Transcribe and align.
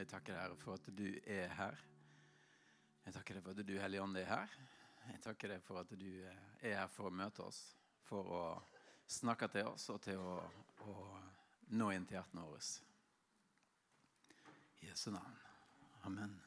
Jeg 0.00 0.08
takker 0.08 0.32
deg, 0.32 0.52
for 0.56 0.78
at 0.78 0.86
du 0.96 1.08
er 1.28 1.50
her. 1.58 1.80
Jeg 3.04 3.12
takker 3.12 3.36
deg 3.36 3.44
for 3.44 3.52
at 3.52 3.66
du, 3.68 3.74
Hellige 3.82 4.00
Ånd, 4.00 4.16
er 4.16 4.30
her. 4.30 4.54
Jeg 5.10 5.20
takker 5.26 5.52
deg 5.52 5.60
for 5.66 5.82
at 5.82 5.92
du 5.92 6.08
eh, 6.08 6.38
er 6.70 6.78
her 6.78 6.88
for 6.88 7.10
å 7.10 7.12
møte 7.12 7.44
oss, 7.44 7.58
for 8.08 8.32
å 8.32 8.42
snakke 9.10 9.50
til 9.52 9.68
oss 9.68 9.90
og 9.92 10.00
til 10.06 10.24
å, 10.24 10.38
å 10.88 10.94
nå 11.76 11.92
inn 11.92 12.08
til 12.08 12.16
hjertene 12.16 12.46
våre. 12.48 12.62
I 14.80 14.88
Jesu 14.88 15.10
navn. 15.12 15.36
Amen. 16.08 16.40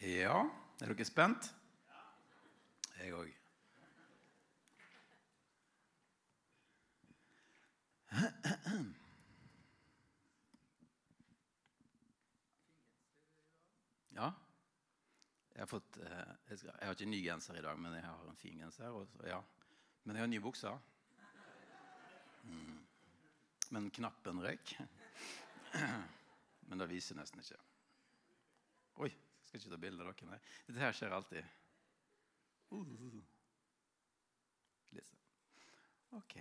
Ja, 0.00 0.42
er 0.80 0.92
dere 0.92 1.04
spent? 1.08 1.54
Jeg 3.00 3.14
òg. 3.16 3.30
Ja. 14.16 14.30
Jeg 15.54 15.62
har, 15.62 15.68
fått, 15.68 15.96
eh, 15.96 16.12
jeg, 16.48 16.58
skal, 16.58 16.70
jeg 16.72 16.88
har 16.88 16.94
ikke 16.96 17.08
ny 17.08 17.22
genser 17.24 17.56
i 17.56 17.64
dag, 17.64 17.78
men 17.80 17.96
jeg 17.96 18.04
har 18.04 18.28
en 18.28 18.36
fin 18.36 18.60
genser. 18.60 18.92
Og, 18.92 19.08
ja. 19.24 19.40
Men 20.04 20.16
jeg 20.16 20.22
har 20.22 20.30
nye 20.32 20.44
bukser. 20.44 20.78
Mm. 22.44 22.78
Men 23.72 23.90
knappen 23.90 24.44
røyk. 24.44 24.76
Men 26.68 26.80
det 26.80 26.88
viser 26.90 27.16
nesten 27.16 27.40
ikke. 27.40 27.60
Oi, 29.04 29.10
skal 29.46 29.60
ikke 29.60 29.72
ta 29.72 29.80
bilde 29.80 30.04
av 30.04 30.12
dere. 30.12 30.28
Nei. 30.32 30.42
Dette 30.66 30.82
her 30.82 30.98
skjer 30.98 31.16
alltid. 31.16 31.54
Sånn. 32.66 33.24
Ok. 36.16 36.34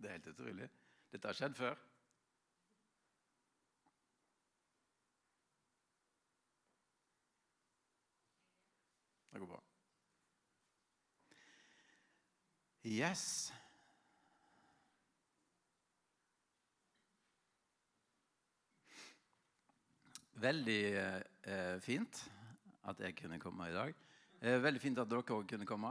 Det 0.00 0.08
er 0.08 0.12
helt 0.12 0.28
utrolig. 0.32 0.68
Dette 1.12 1.28
har 1.28 1.36
skjedd 1.36 1.56
før. 1.58 1.80
Det 9.30 9.42
går 9.42 9.50
bra. 9.50 9.60
Yes. 12.84 13.52
Veldig 20.40 20.82
eh, 20.96 21.74
fint 21.84 22.20
at 22.88 23.00
jeg 23.04 23.12
kunne 23.18 23.36
komme 23.42 23.66
i 23.68 23.74
dag. 23.74 23.90
Eh, 24.40 24.56
veldig 24.62 24.80
fint 24.80 25.00
at 25.02 25.10
dere 25.10 25.34
òg 25.36 25.44
kunne 25.50 25.68
komme. 25.68 25.90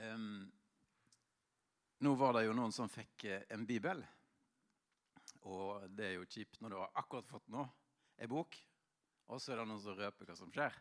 Um, 0.00 0.46
nå 2.00 2.14
var 2.16 2.38
det 2.38 2.46
jo 2.46 2.56
noen 2.56 2.72
som 2.72 2.88
fikk 2.88 3.26
eh, 3.28 3.44
en 3.52 3.66
bibel. 3.68 4.00
Og 5.44 5.84
det 5.92 6.08
er 6.08 6.16
jo 6.16 6.24
kjipt 6.24 6.56
når 6.64 6.72
du 6.72 6.78
har 6.80 6.96
akkurat 7.02 7.28
fått 7.28 7.52
noe, 7.52 7.68
en 8.16 8.30
bok, 8.30 8.56
og 9.28 9.42
så 9.42 9.52
er 9.52 9.60
det 9.60 9.68
noen 9.68 9.84
som 9.84 10.00
røper 10.00 10.30
hva 10.30 10.40
som 10.40 10.56
skjer. 10.56 10.80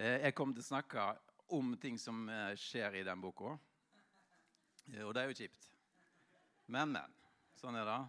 Eh, 0.00 0.24
jeg 0.24 0.38
kommer 0.40 0.56
til 0.56 0.64
å 0.64 0.70
snakke 0.72 1.08
om 1.52 1.76
ting 1.84 2.00
som 2.00 2.24
eh, 2.32 2.56
skjer 2.56 2.96
i 3.02 3.04
den 3.04 3.20
boka. 3.20 3.58
Og 5.04 5.14
det 5.16 5.20
er 5.20 5.28
jo 5.28 5.40
kjipt. 5.44 5.68
Men, 6.72 6.96
men. 6.96 7.20
Sånn 7.60 7.76
er 7.76 7.92
det. 7.92 8.02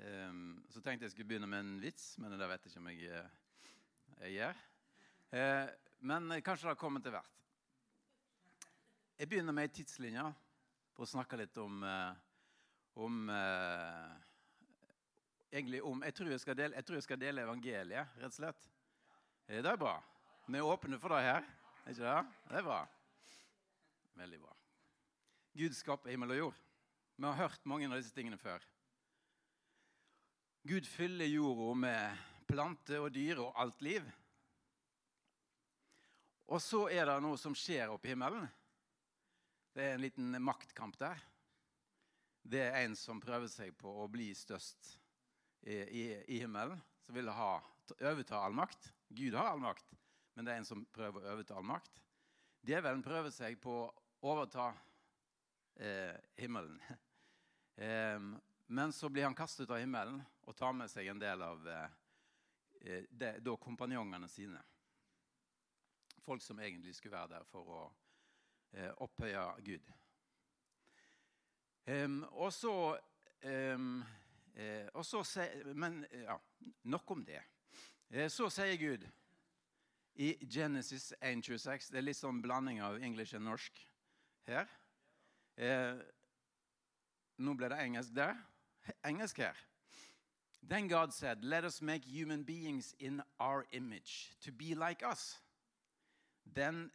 Um, 0.00 0.64
så 0.72 0.80
tenkte 0.80 1.04
jeg 1.04 1.12
skulle 1.12 1.28
begynne 1.28 1.48
med 1.50 1.60
en 1.60 1.80
vits, 1.82 2.14
men 2.18 2.32
det 2.32 2.48
vet 2.48 2.64
jeg 2.64 2.72
ikke 2.72 2.80
om 2.80 2.88
jeg, 2.90 3.10
eh, 3.12 3.68
jeg 4.22 4.32
gjør. 4.38 4.62
Uh, 5.32 5.68
men 6.00 6.28
kanskje 6.42 6.66
det 6.66 6.72
har 6.72 6.80
kommet 6.80 7.04
til 7.04 7.14
hvert. 7.14 7.38
Jeg 9.18 9.28
begynner 9.28 9.54
med 9.54 9.68
ei 9.68 9.74
tidslinje 9.76 10.24
på 10.96 11.04
å 11.04 11.10
snakke 11.12 11.38
litt 11.38 11.58
om, 11.62 11.84
uh, 11.84 12.12
om 13.04 13.24
uh, 13.30 14.12
Egentlig 15.52 15.82
om 15.84 16.00
jeg 16.00 16.14
tror 16.16 16.30
jeg, 16.32 16.40
skal 16.40 16.56
dele, 16.56 16.78
jeg 16.78 16.84
tror 16.88 16.96
jeg 16.96 17.04
skal 17.04 17.18
dele 17.20 17.42
evangeliet, 17.44 18.14
rett 18.16 18.30
og 18.30 18.38
slett. 18.38 18.62
Det 19.44 19.68
er 19.68 19.76
bra. 19.76 19.98
Vi 20.46 20.56
er 20.56 20.64
åpne 20.64 20.96
for 20.96 21.12
det 21.12 21.26
her. 21.26 21.44
Er 21.84 21.92
ikke 21.92 22.06
det? 22.06 22.38
Det 22.48 22.56
er 22.56 22.64
bra. 22.64 22.78
Veldig 24.16 24.38
bra. 24.40 24.54
Gud 25.60 25.76
skaper 25.76 26.10
himmel 26.14 26.32
og 26.32 26.38
jord. 26.38 26.62
Vi 27.18 27.26
har 27.28 27.36
hørt 27.36 27.66
mange 27.68 27.90
av 27.90 27.98
disse 28.00 28.14
tingene 28.16 28.40
før. 28.40 28.64
Gud 30.64 30.86
fyller 30.86 31.26
jorda 31.26 31.74
med 31.74 32.18
planter 32.46 33.02
og 33.02 33.10
dyr 33.10 33.40
og 33.42 33.56
alt 33.58 33.80
liv. 33.82 34.04
Og 36.46 36.60
så 36.62 36.84
er 36.92 37.08
det 37.08 37.16
noe 37.24 37.38
som 37.40 37.56
skjer 37.58 37.90
oppe 37.90 38.06
i 38.06 38.12
himmelen. 38.12 38.44
Det 39.74 39.82
er 39.82 39.96
en 39.96 40.04
liten 40.04 40.36
maktkamp 40.38 40.94
der. 41.00 41.18
Det 42.42 42.62
er 42.68 42.84
en 42.84 42.94
som 42.98 43.18
prøver 43.22 43.50
seg 43.50 43.74
på 43.78 43.90
å 44.04 44.06
bli 44.12 44.28
størst 44.38 44.92
i, 45.66 45.80
i, 45.82 46.04
i 46.30 46.38
himmelen. 46.44 46.78
Som 47.02 47.18
vil 47.18 47.32
ha, 47.34 47.56
overta 47.98 48.44
all 48.44 48.54
makt. 48.54 48.92
Gud 49.10 49.34
har 49.34 49.50
all 49.50 49.62
makt, 49.62 49.96
men 50.36 50.46
det 50.46 50.54
er 50.54 50.62
en 50.62 50.68
som 50.68 50.84
prøver 50.94 51.24
å 51.24 51.32
overta 51.34 51.56
all 51.58 51.66
makt. 51.66 51.98
Djevelen 52.62 53.02
prøver 53.02 53.34
seg 53.34 53.58
på 53.58 53.80
å 53.82 54.30
overta 54.30 54.68
eh, 55.82 56.14
himmelen. 56.38 56.78
eh, 57.82 58.30
men 58.72 58.94
så 58.94 59.10
blir 59.10 59.26
han 59.26 59.34
kastet 59.36 59.66
ut 59.66 59.74
av 59.74 59.82
himmelen 59.82 60.22
og 60.42 60.56
tar 60.56 60.74
med 60.76 60.90
seg 60.90 61.08
en 61.10 61.20
del 61.22 61.42
av 61.42 61.68
eh, 61.68 63.04
det, 63.10 63.36
da 63.44 63.56
kompanjongene 63.56 64.28
sine. 64.28 64.62
Folk 66.22 66.42
som 66.42 66.60
egentlig 66.60 66.94
skulle 66.94 67.16
være 67.16 67.36
der 67.36 67.46
for 67.50 67.74
å 67.76 67.82
eh, 68.72 68.90
opphøye 69.02 69.46
Gud. 69.66 69.92
Um, 71.82 72.20
og 72.38 72.52
så, 72.54 72.98
um, 73.42 74.04
eh, 74.54 74.86
og 74.94 75.02
så 75.06 75.48
Men 75.74 76.06
ja, 76.12 76.36
nok 76.82 77.10
om 77.10 77.24
det. 77.24 77.40
Eh, 78.10 78.28
så 78.30 78.46
sier 78.50 78.76
Gud 78.78 79.08
i 80.14 80.46
Genesis 80.46 81.12
1.26 81.20 81.90
Det 81.90 81.98
er 81.98 82.04
litt 82.04 82.20
sånn 82.20 82.42
blanding 82.44 82.82
av 82.84 83.00
engelsk 83.02 83.38
og 83.38 83.46
norsk 83.46 83.82
her. 84.46 84.68
Eh, 85.56 85.98
nå 87.42 87.54
ble 87.56 87.70
det 87.72 87.80
engelsk 87.82 88.14
der. 88.14 88.36
Engelsk 89.08 89.42
her. 89.42 89.58
Then 90.62 90.88
God 90.88 91.12
said, 91.12 91.44
Let 91.44 91.64
us 91.64 91.82
make 91.82 92.04
human 92.04 92.42
beings 92.42 92.94
in 92.98 93.22
our 93.40 93.66
image, 93.72 94.30
to 94.44 94.52
be 94.52 94.74
like 94.74 95.02
us. 95.02 95.38
Then, 96.54 96.90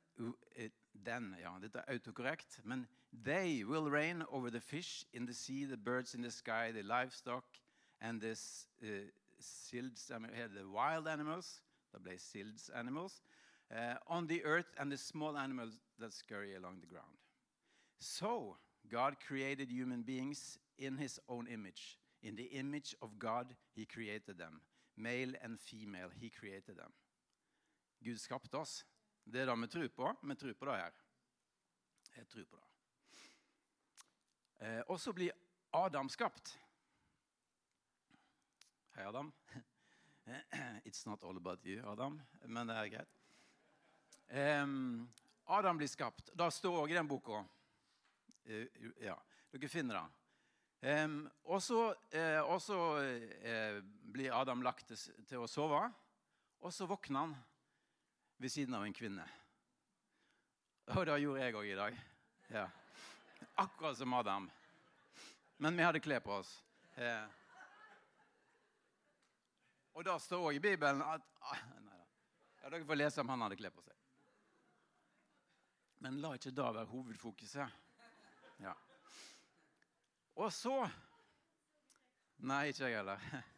then 1.03 1.35
ja, 1.41 1.57
dette 1.59 1.79
er 1.79 1.93
autokorrekt, 1.93 2.65
men 2.65 2.87
they 3.11 3.63
will 3.63 3.89
reign 3.89 4.23
over 4.31 4.49
the 4.49 4.59
fish 4.59 5.05
in 5.13 5.25
the 5.25 5.33
sea, 5.33 5.65
the 5.65 5.77
birds 5.77 6.13
in 6.13 6.21
the 6.21 6.31
sky, 6.31 6.71
the 6.71 6.83
livestock, 6.83 7.45
and 8.01 8.21
the, 8.21 8.31
uh, 8.31 8.87
silds, 9.41 10.07
the 10.07 10.67
wild 10.71 11.07
animals, 11.07 11.61
det 11.91 12.03
ble 12.03 12.17
silds 12.17 12.69
animals, 12.75 13.21
uh, 13.71 13.95
on 14.07 14.27
the 14.27 14.43
earth, 14.43 14.73
and 14.77 14.91
the 14.91 14.97
small 14.97 15.37
animals 15.37 15.79
that 15.99 16.13
scurry 16.13 16.55
along 16.55 16.79
the 16.79 16.87
ground. 16.87 17.17
So, 17.99 18.57
God 18.89 19.17
created 19.19 19.71
human 19.71 20.03
beings 20.03 20.57
in 20.77 20.97
his 20.97 21.19
own 21.27 21.47
image. 21.47 21.97
In 22.21 22.35
the 22.35 22.47
image 22.59 22.95
of 23.01 23.19
God 23.19 23.55
he 23.75 23.85
created 23.85 24.37
them. 24.37 24.61
Male 24.95 25.37
and 25.41 25.59
female 25.59 26.09
he 26.09 26.29
created 26.29 26.77
them. 26.77 26.93
Gud 28.03 28.17
skapte 28.17 28.57
oss. 28.57 28.85
Det 29.25 29.41
er 29.41 29.45
det 29.45 29.61
vi 29.61 29.67
tror 29.67 29.87
på. 29.87 30.13
Vi 30.23 30.35
tror 30.35 30.53
på 30.53 30.65
det 30.65 30.77
her. 30.77 30.91
Jeg 32.17 32.27
tror 32.27 32.45
på 32.45 32.57
det. 32.57 32.67
Eh, 34.59 34.81
og 34.87 34.99
så 34.99 35.13
blir 35.13 35.31
Adam 35.71 36.09
skapt. 36.09 36.57
Hei, 38.95 39.03
Adam. 39.05 39.33
It's 40.87 41.05
not 41.05 41.23
all 41.23 41.37
about 41.37 41.65
you, 41.65 41.91
Adam, 41.91 42.21
men 42.41 42.67
det 42.67 42.75
er 42.75 42.89
greit. 42.89 43.19
Um, 44.63 45.09
Adam 45.45 45.77
blir 45.77 45.87
skapt. 45.87 46.31
Det 46.33 46.49
står 46.53 46.81
òg 46.81 46.91
i 46.91 46.97
den 46.97 47.07
boka. 47.07 47.43
Uh, 48.49 48.65
ja, 49.03 49.15
dere 49.53 49.69
finner 49.69 50.01
det. 50.01 50.26
Um, 50.81 51.23
og 51.43 51.61
så, 51.63 51.95
så 52.61 52.77
uh, 53.01 53.79
blir 54.13 54.35
Adam 54.41 54.61
lagt 54.61 54.91
til, 54.91 54.99
til, 55.25 55.41
å 55.41 55.49
sove, 55.49 55.79
og 56.61 56.73
så 56.73 56.85
våkner 56.85 57.23
han 57.23 57.33
ved 58.37 58.53
siden 58.53 58.77
av 58.77 58.85
en 58.85 58.93
kvinne. 58.93 59.25
Og 60.93 61.01
det 61.09 61.17
gjorde 61.23 61.41
jeg 61.41 61.57
òg 61.57 61.71
i 61.71 61.79
dag. 61.79 61.97
Ja. 62.53 62.67
Akkurat 63.57 63.97
som 63.97 64.13
Adam. 64.13 64.45
Men 65.57 65.77
vi 65.77 65.83
hadde 65.87 66.03
klær 66.03 66.21
på 66.23 66.37
oss. 66.37 66.53
Uh, 66.97 67.25
og 69.97 70.05
da 70.05 70.19
står 70.21 70.45
òg 70.51 70.59
i 70.59 70.61
Bibelen 70.61 71.01
at 71.01 71.25
ah, 71.41 71.65
nei, 71.81 72.01
ja, 72.61 72.69
Dere 72.69 72.85
får 72.85 73.01
lese 73.01 73.23
om 73.23 73.33
han 73.33 73.47
hadde 73.47 73.57
klær 73.57 73.73
på 73.73 73.81
seg. 73.81 73.97
Men 76.05 76.21
la 76.21 76.35
ikke 76.37 76.53
det 76.53 76.69
være 76.77 76.89
hovedfokuset. 76.91 77.83
Og 80.37 80.53
så 80.53 80.73
Nei, 82.45 82.67
ikke 82.69 82.89
jeg 82.89 82.99
heller. 83.01 83.29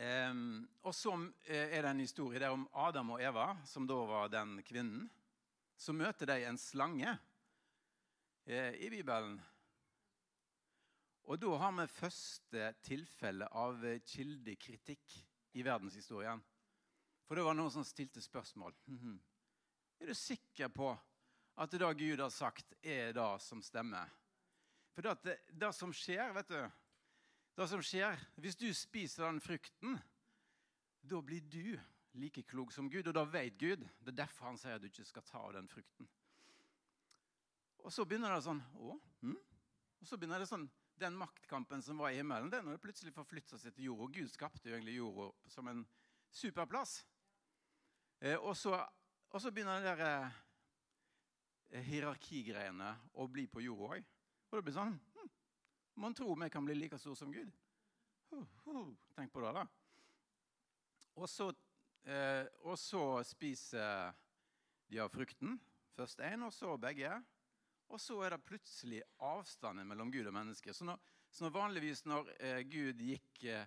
Um, 0.00 0.62
og 0.88 0.94
så 0.96 1.10
eh, 1.44 1.74
er 1.76 1.82
det 1.84 1.90
en 1.90 1.98
historie 2.00 2.40
der 2.40 2.54
om 2.54 2.62
Adam 2.72 3.10
og 3.12 3.20
Eva, 3.20 3.50
som 3.68 3.84
da 3.84 3.98
var 4.08 4.30
den 4.32 4.54
kvinnen. 4.64 5.02
Så 5.76 5.92
møter 5.92 6.30
de 6.30 6.38
en 6.48 6.56
slange 6.56 7.10
eh, 8.48 8.78
i 8.80 8.88
Bibelen. 8.88 9.34
Og 11.28 11.36
da 11.42 11.52
har 11.60 11.76
vi 11.76 11.86
første 11.92 12.70
tilfelle 12.80 13.50
av 13.52 13.84
kildekritikk 14.08 15.18
i 15.60 15.66
verdenshistorien. 15.68 16.40
For 17.28 17.36
det 17.36 17.44
var 17.44 17.60
noen 17.60 17.76
som 17.76 17.84
stilte 17.84 18.24
spørsmål. 18.24 18.72
Mhm. 18.88 19.20
Er 20.00 20.14
du 20.14 20.16
sikker 20.16 20.72
på 20.72 20.94
at 21.60 21.76
det 21.76 21.92
Gud 22.00 22.24
har 22.24 22.32
sagt, 22.32 22.72
er 22.80 23.12
det 23.12 23.28
som 23.44 23.60
stemmer? 23.60 24.08
For 25.00 25.16
det, 25.24 25.38
det 25.56 25.70
som 25.72 25.92
skjer, 25.96 26.32
vet 26.36 26.50
du 26.52 26.60
Det 27.56 27.68
som 27.68 27.80
skjer, 27.80 28.20
Hvis 28.36 28.56
du 28.56 28.68
spiser 28.76 29.24
den 29.24 29.40
frukten, 29.40 29.96
da 31.00 31.20
blir 31.24 31.40
du 31.40 31.78
like 32.20 32.42
klok 32.42 32.72
som 32.72 32.90
Gud, 32.90 33.06
og 33.08 33.14
da 33.14 33.22
vet 33.24 33.56
Gud. 33.56 33.86
Det 34.00 34.12
er 34.12 34.18
derfor 34.26 34.50
han 34.50 34.58
sier 34.60 34.76
at 34.76 34.82
du 34.82 34.90
ikke 34.90 35.06
skal 35.08 35.24
ta 35.24 35.40
av 35.40 35.54
den 35.54 35.68
frukten. 35.70 36.08
Og 37.80 37.92
så 37.94 38.04
begynner 38.04 38.34
det 38.34 38.42
sånn 38.44 38.60
å, 38.76 38.98
hm? 39.22 39.38
Og 40.02 40.08
så 40.08 40.18
begynner 40.18 40.42
det 40.42 40.50
sånn 40.50 40.68
Den 41.00 41.16
maktkampen 41.16 41.80
som 41.80 41.96
var 41.96 42.12
i 42.12 42.18
himmelen, 42.18 42.50
den 42.52 42.66
har 42.68 42.76
plutselig 42.82 43.14
forflytta 43.16 43.56
seg 43.56 43.72
til 43.72 43.86
jorda. 43.86 44.10
Gud 44.18 44.28
skapte 44.28 44.68
jo 44.68 44.74
egentlig 44.76 44.98
jorda 44.98 45.30
som 45.48 45.70
en 45.72 45.80
superplass. 46.28 46.98
Eh, 48.20 48.36
og, 48.36 48.52
så, 48.52 48.74
og, 49.30 49.38
så, 49.40 49.48
begynner 49.48 49.80
det 49.80 49.94
der 49.96 50.28
eh, 51.72 51.86
hierarkigreiene 51.88 52.90
å 53.16 53.30
bli 53.32 53.46
på 53.48 53.64
jorda 53.64 53.96
òg. 53.96 54.10
Og 54.50 54.58
det 54.58 54.64
blir 54.66 54.74
sånn 54.74 54.96
hm, 55.16 55.30
Man 56.02 56.16
tror 56.16 56.38
vi 56.40 56.50
kan 56.50 56.66
bli 56.66 56.74
like 56.78 56.98
stor 56.98 57.14
som 57.18 57.32
Gud. 57.32 57.50
Uh, 58.30 58.46
uh, 58.66 58.88
tenk 59.16 59.32
på 59.32 59.42
det, 59.44 59.52
da. 59.54 59.66
Og 61.18 61.28
så, 61.28 61.50
eh, 62.06 62.46
og 62.64 62.78
så 62.78 63.02
spiser 63.26 64.14
de 64.90 65.00
av 65.02 65.10
frukten. 65.12 65.58
Først 65.96 66.22
én, 66.24 66.44
og 66.46 66.52
så 66.54 66.76
begge. 66.80 67.10
Og 67.90 68.00
så 68.00 68.20
er 68.24 68.34
det 68.34 68.46
plutselig 68.46 69.02
avstanden 69.18 69.88
mellom 69.90 70.12
Gud 70.14 70.28
og 70.30 70.34
mennesket. 70.34 70.76
Så, 70.76 70.94
så 71.30 71.44
når 71.44 71.56
vanligvis 71.56 72.04
når 72.06 72.30
eh, 72.38 72.62
Gud 72.70 73.02
gikk, 73.02 73.42
eh, 73.44 73.66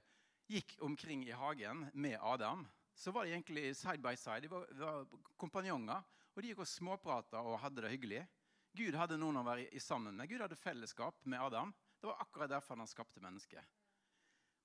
gikk, 0.49 0.77
omkring 0.81 1.25
i 1.27 1.35
hagen 1.35 1.89
med 1.93 2.17
Adam, 2.21 2.65
så 2.95 3.11
var 3.11 3.25
de 3.25 3.35
egentlig 3.35 3.75
side 3.75 4.01
by 4.01 4.15
side. 4.15 4.45
De 4.45 4.51
var, 4.53 4.65
var 4.79 5.05
kompanjonger. 5.37 6.01
Og 6.33 6.41
de 6.41 6.49
gikk 6.49 6.63
og 6.63 6.69
småprata 6.69 7.43
og 7.43 7.59
hadde 7.61 7.83
det 7.83 7.91
hyggelig. 7.93 8.23
Gud 8.73 8.95
hadde 8.97 9.19
noen 9.21 9.37
å 9.37 9.45
være 9.45 9.81
sammen 9.81 10.17
med. 10.17 10.29
Gud 10.31 10.41
hadde 10.41 10.57
fellesskap 10.57 11.19
med 11.29 11.41
Adam. 11.41 11.73
Det 11.99 12.09
var 12.09 12.21
akkurat 12.21 12.49
derfor 12.49 12.79
han 12.81 12.89
skapte 12.89 13.21
mennesket. 13.21 13.61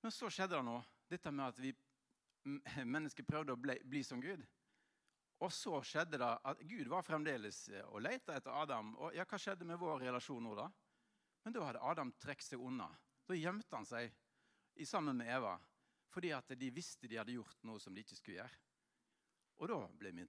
Men 0.02 0.14
så 0.14 0.30
skjedde 0.32 0.56
det 0.56 0.64
noe. 0.64 0.84
Dette 1.08 1.32
med 1.32 1.52
at 1.52 1.60
vi 1.60 1.72
mennesker 2.94 3.26
prøvde 3.28 3.54
å 3.54 3.60
bli, 3.60 3.76
bli 3.84 4.02
som 4.06 4.22
Gud. 4.22 4.44
Og 5.44 5.52
så 5.54 5.78
skjedde 5.86 6.18
det 6.18 6.28
at 6.50 6.62
Gud 6.66 6.88
var 6.90 7.04
fremdeles 7.06 7.68
eh, 7.70 7.84
og 7.92 8.02
lette 8.02 8.34
etter 8.34 8.54
Adam. 8.54 8.94
Og 8.98 9.14
ja, 9.14 9.26
hva 9.28 9.38
skjedde 9.38 9.68
med 9.68 9.78
vår 9.78 10.08
relasjon 10.08 10.42
nå, 10.42 10.54
da? 10.58 10.66
Men 11.44 11.54
da 11.54 11.66
hadde 11.68 11.84
Adam 11.92 12.10
trukket 12.18 12.48
seg 12.48 12.64
unna. 12.64 12.88
Da 13.28 13.36
gjemte 13.38 13.76
han 13.76 13.86
seg 13.86 14.16
sammen 14.88 15.18
med 15.18 15.30
Eva 15.34 15.58
fordi 16.08 16.30
at 16.32 16.48
de 16.56 16.70
visste 16.72 17.06
de 17.10 17.18
hadde 17.20 17.34
gjort 17.34 17.64
noe 17.68 17.78
som 17.82 17.94
de 17.94 18.00
ikke 18.00 18.16
skulle 18.16 18.38
gjøre. 18.38 18.60
Og 19.60 19.68
da 19.68 19.78
ble 20.00 20.12
vi 20.16 20.24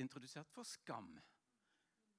introdusert 0.00 0.48
for 0.54 0.66
skam. 0.66 1.10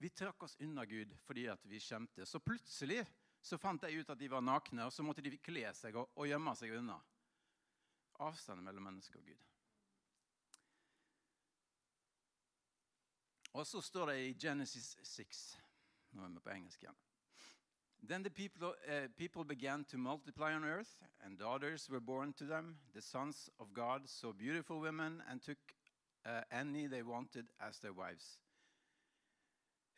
Vi 0.02 0.10
trakk 0.10 0.44
oss 0.44 0.56
unna 0.60 0.86
Gud 0.86 1.12
fordi 1.28 1.46
at 1.52 1.66
vi 1.70 1.80
skjemte. 1.80 2.26
Så 2.26 2.40
plutselig 2.40 3.04
så 3.42 3.58
fant 3.62 3.82
de 3.82 4.00
ut 4.00 4.10
at 4.10 4.18
de 4.18 4.30
var 4.32 4.42
nakne, 4.42 4.86
og 4.86 4.94
så 4.94 5.04
måtte 5.06 5.22
de 5.22 5.38
kle 5.38 5.68
seg 5.78 5.98
og, 5.98 6.10
og 6.18 6.26
gjemme 6.30 6.54
seg 6.58 6.74
unna. 6.80 6.98
Avstanden 8.22 8.66
mellom 8.66 8.88
menneske 8.90 9.22
og 9.22 9.30
Gud. 9.30 9.44
Og 13.54 13.68
så 13.68 13.82
står 13.82 14.10
det 14.10 14.18
i 14.26 14.34
Genesis 14.42 14.96
6 15.04 15.58
Nå 16.12 16.26
er 16.26 16.34
vi 16.34 16.44
på 16.44 16.54
engelsk 16.56 16.82
igjen. 16.84 16.98
Then 18.04 18.24
the 18.24 18.30
people, 18.30 18.74
uh, 18.90 19.08
people 19.18 19.46
began 19.46 19.86
to 19.86 19.98
multiply 19.98 20.54
on 20.54 20.64
earth, 20.66 21.04
and 21.22 21.38
daughters 21.38 21.90
were 21.90 22.02
born 22.02 22.34
to 22.34 22.46
them. 22.46 22.80
The 22.94 23.02
sons 23.02 23.50
of 23.60 23.74
God 23.74 24.10
saw 24.10 24.34
beautiful 24.34 24.82
women 24.82 25.22
and 25.30 25.42
took 25.42 25.60
uh, 26.26 26.42
any 26.52 26.88
they 26.88 27.04
wanted 27.04 27.46
as 27.60 27.80
their 27.80 27.94
wives. 27.94 28.40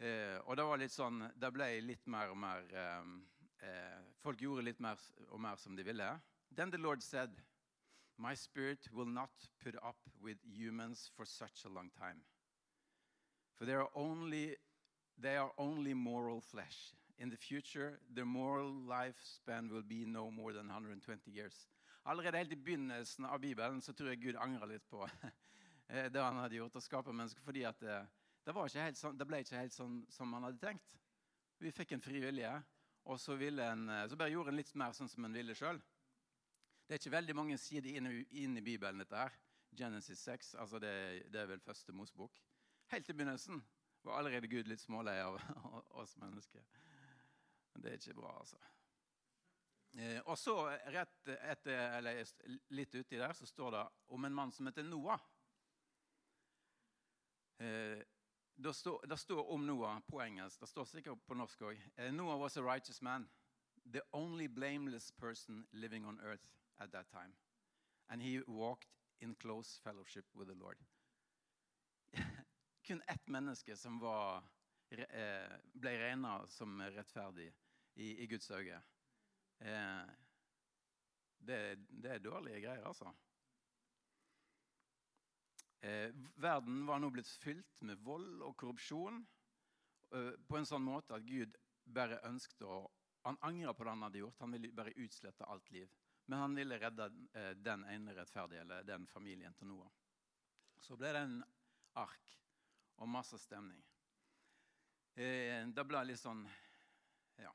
Uh, 0.01 0.39
og 0.47 0.57
det 0.57 0.65
var 0.65 0.79
litt 0.81 0.91
sånn 0.91 1.19
Det 1.39 1.51
ble 1.53 1.67
litt 1.85 2.07
mer 2.09 2.31
og 2.33 2.37
mer 2.41 2.63
eh, 2.73 3.99
Folk 4.23 4.41
gjorde 4.41 4.65
litt 4.65 4.79
mer 4.81 4.99
og 5.29 5.39
mer 5.39 5.55
som 5.61 5.75
de 5.77 5.85
ville. 5.85 6.07
Then 6.55 6.71
the 6.71 6.77
Lord 6.77 7.03
said, 7.03 7.29
My 8.17 8.33
spirit 8.35 8.87
will 8.91 9.07
not 9.07 9.31
put 9.63 9.75
up 9.75 9.97
with 10.21 10.37
humans 10.43 11.09
for 11.15 11.25
such 11.25 11.65
a 11.65 11.69
long 11.69 11.89
time. 11.97 12.21
For 13.55 13.65
they 13.65 13.73
are 13.73 13.89
only, 13.95 14.55
they 15.17 15.37
are 15.37 15.51
only 15.57 15.93
moral 15.93 16.41
flesh. 16.41 16.93
In 17.17 17.29
the 17.29 17.37
future, 17.37 17.99
their 18.09 18.25
moral 18.25 18.71
lifespan 18.71 19.69
will 19.71 19.83
be 19.83 20.05
no 20.05 20.31
more 20.31 20.53
than 20.53 20.67
120 20.67 21.31
years. 21.31 21.67
Allerede 22.05 22.37
helt 22.37 22.51
i 22.51 22.55
begynnelsen 22.55 23.25
av 23.25 23.39
Bibelen 23.39 23.81
så 23.81 23.93
tror 23.93 24.09
jeg 24.09 24.21
Gud 24.21 24.35
angrer 24.35 24.67
litt 24.67 24.89
på 24.89 25.07
eh, 25.87 26.09
det 26.11 26.21
han 26.21 26.41
hadde 26.41 26.57
gjort, 26.57 26.75
å 26.75 26.83
skape 26.83 27.13
mennesker. 27.13 27.41
fordi 27.41 27.63
at 27.63 27.79
det, 27.79 28.01
det, 28.43 28.53
sånn, 28.99 29.17
det, 29.17 29.27
ble 29.27 29.39
ikke 29.43 29.61
helt 29.61 29.75
sånn 29.75 30.01
som 30.11 30.31
man 30.31 30.43
hadde 30.47 30.61
tenkt. 30.63 30.97
Vi 31.63 31.71
fikk 31.71 31.93
en 31.95 32.03
fri 32.03 32.19
vilje, 32.23 32.51
og 33.07 33.19
så, 33.19 33.37
en, 33.39 33.87
eh, 33.89 34.07
så 34.09 34.19
bare 34.19 34.33
gjorde 34.33 34.51
en 34.51 34.59
litt 34.59 34.73
mer 34.79 34.95
sånn 34.95 35.11
som 35.11 35.25
en 35.25 35.35
ville 35.35 35.55
sjøl. 35.55 35.79
Det 36.83 36.95
er 36.95 36.99
ikke 36.99 37.15
veldig 37.15 37.35
mange 37.39 37.57
sider 37.61 37.95
inn, 37.95 38.09
inn 38.31 38.59
i 38.59 38.65
Bibelen, 38.65 38.99
dette 38.99 39.15
her. 39.15 39.39
Genesis 39.73 40.19
6, 40.27 40.53
altså 40.61 40.79
det, 40.79 40.93
det 41.33 41.39
er 41.41 41.47
vel 41.49 41.63
første 41.63 41.95
Mosebok. 41.95 42.37
Helt 42.91 43.09
i 43.09 43.15
begynnelsen 43.15 43.63
var 44.03 44.19
allerede 44.19 44.51
Gud 44.51 44.67
litt 44.69 44.83
smålei 44.83 45.15
av 45.23 45.39
oss 46.01 46.17
mennesker. 46.21 46.61
Men 47.73 47.85
det 47.85 47.93
er 47.93 48.01
ikke 48.01 48.19
bra, 48.19 48.35
altså. 48.37 48.59
Eh, 49.93 50.19
og 50.25 50.37
så 50.41 50.55
rett 50.93 51.31
etter, 51.39 51.97
eller 51.99 52.21
litt 52.73 52.95
uti 52.95 53.17
der 53.17 53.33
så 53.37 53.45
står 53.45 53.75
det 53.75 53.83
om 54.15 54.25
en 54.25 54.35
mann 54.35 54.53
som 54.53 54.67
heter 54.69 54.85
Noah. 54.85 55.21
Eh, 57.61 58.01
det, 58.55 58.73
står, 58.73 59.05
det 59.07 59.17
står 59.17 59.51
om 59.51 59.65
Noah 59.67 59.99
på 60.07 60.21
engelsk. 60.21 60.59
Det 60.59 60.67
står 60.69 60.85
sikkert 60.85 61.25
på 61.27 61.37
norsk 61.37 61.61
òg. 61.61 61.79
Eh, 61.97 62.13
Noah 62.13 62.39
was 62.39 62.57
a 62.57 62.63
righteous 62.63 63.01
man. 63.01 63.29
The 63.85 64.01
only 64.11 64.47
blameless 64.47 65.11
person 65.11 65.65
living 65.71 66.05
on 66.05 66.19
earth 66.19 66.53
at 66.77 66.91
that 66.91 67.09
time. 67.09 67.33
And 68.09 68.21
he 68.21 68.41
walked 68.47 68.89
in 69.19 69.35
close 69.35 69.79
fellowship 69.83 70.25
with 70.35 70.47
the 70.47 70.55
Lord 70.55 70.77
kun 72.83 73.01
ett 73.07 73.27
menneske 73.27 73.77
som 73.77 73.99
var, 73.99 74.43
eh, 74.89 75.51
ble 75.73 75.97
regna 75.99 76.47
som 76.47 76.81
rettferdig 76.81 77.53
i, 77.93 78.23
i 78.23 78.27
Guds 78.27 78.51
øyne. 78.51 78.81
Eh, 79.59 80.01
det, 81.37 81.75
det, 81.89 82.11
er 82.11 82.19
dårlige 82.19 82.61
greier, 82.61 82.85
altså. 82.87 83.13
Eh, 85.83 86.13
verden 86.39 86.85
var 86.87 87.01
nå 87.03 87.09
blitt 87.11 87.27
fylt 87.27 87.81
med 87.83 87.99
vold 88.05 88.41
og 88.41 88.55
korrupsjon 88.57 89.23
på 90.13 90.57
en 90.59 90.67
sånn 90.69 90.83
måte 90.85 91.15
at 91.17 91.23
Gud 91.25 91.55
bare 91.89 92.19
ønsket 92.29 92.61
å 92.69 92.83
Han 93.23 93.37
angra 93.47 93.71
på 93.73 93.83
det 93.83 93.89
han 93.89 94.01
hadde 94.03 94.19
gjort. 94.19 94.39
Han 94.43 94.51
ville 94.51 94.69
bare 94.75 94.91
utslette 94.99 95.45
alt 95.47 95.69
liv. 95.71 95.89
Men 96.25 96.39
han 96.39 96.55
ville 96.55 96.75
redde 96.77 97.05
den 97.55 97.85
ene 97.87 98.13
rettferdige, 98.17 98.61
eller 98.61 98.83
den 98.83 99.07
familien 99.07 99.53
til 99.55 99.69
Noah. 99.69 99.87
Så 100.83 100.97
ble 100.99 101.13
det 101.15 101.21
en 101.23 101.37
ark 101.95 102.33
og 102.99 103.09
masse 103.09 103.37
stemning. 103.39 103.79
Eh, 105.15 105.61
det 105.69 105.85
ble 105.85 106.01
litt 106.07 106.21
sånn 106.21 106.43
Ja. 107.37 107.51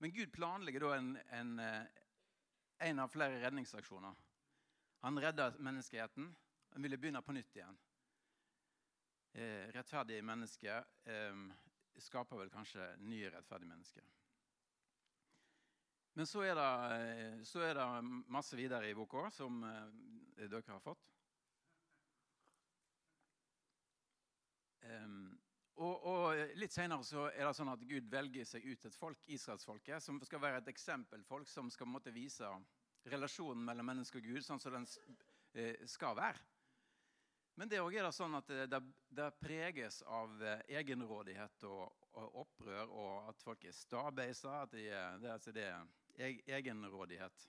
Men 0.00 0.12
Gud 0.12 0.32
planlegger 0.32 0.84
da 0.84 0.90
en, 0.96 1.10
en, 1.36 1.58
eh, 1.60 1.86
en 2.88 2.98
av 3.00 3.10
flere 3.12 3.40
redningsaksjoner. 3.42 4.16
Han 5.04 5.18
redda 5.20 5.50
menneskeheten. 5.58 6.30
Han 6.70 6.82
ville 6.82 6.98
begynne 6.98 7.22
på 7.22 7.34
nytt 7.34 7.56
igjen. 7.56 7.78
Eh, 9.32 9.68
rettferdige 9.74 10.22
mennesker 10.26 10.86
eh, 11.04 11.44
skaper 12.02 12.40
vel 12.40 12.50
kanskje 12.50 12.86
nye 13.02 13.30
rettferdige 13.30 13.70
mennesker. 13.70 14.08
Men 16.18 16.26
så 16.26 16.42
er, 16.42 16.58
det, 16.58 16.70
eh, 16.96 17.42
så 17.46 17.62
er 17.62 17.78
det 17.78 17.86
masse 18.32 18.58
videre 18.58 18.90
i 18.90 18.96
boka 18.98 19.28
som 19.34 19.62
eh, 19.64 20.48
dere 20.50 20.62
har 20.72 20.82
fått. 20.82 21.06
Um, 24.80 25.38
og, 25.80 26.06
og, 26.08 26.40
Litt 26.58 26.74
senere 26.74 27.04
er 27.30 27.44
det 27.46 27.54
sånn 27.56 27.70
at 27.72 27.82
Gud 27.88 28.08
velger 28.10 28.48
seg 28.48 28.64
ut 28.66 28.86
et 28.88 28.96
folk, 28.96 29.28
Israelsfolket, 29.32 30.02
som 30.02 30.18
skal 30.24 30.42
være 30.42 30.62
et 30.62 30.70
eksempelfolk 30.72 31.48
som 31.48 31.70
skal 31.70 31.88
måtte 31.88 32.12
vise 32.12 32.48
relasjonen 33.08 33.62
mellom 33.64 33.86
menneske 33.92 34.20
og 34.20 34.26
Gud 34.28 34.44
sånn 34.44 34.60
som 34.60 34.74
den 34.74 34.88
eh, 35.54 35.86
skal 35.88 36.18
være. 36.18 36.42
Men 37.60 37.68
det 37.68 37.76
òg 37.84 37.92
er 37.92 38.06
det 38.06 38.14
sånn 38.16 38.32
at 38.38 38.46
det, 38.72 38.78
det, 39.12 39.24
preges 39.36 39.98
av 40.08 40.30
eh, 40.40 40.62
egenrådighet 40.80 41.66
og, 41.68 41.90
og, 42.16 42.38
opprør, 42.40 42.86
og 42.88 43.26
at 43.28 43.44
folk 43.44 43.66
er 43.68 43.74
stabeisa. 43.76 44.62
At 44.62 44.72
de, 44.72 44.86
er- 44.88 45.18
det, 45.20 45.28
altså 45.34 45.52
det 45.52 45.66
er 45.68 46.38
egenrådighet. 46.56 47.44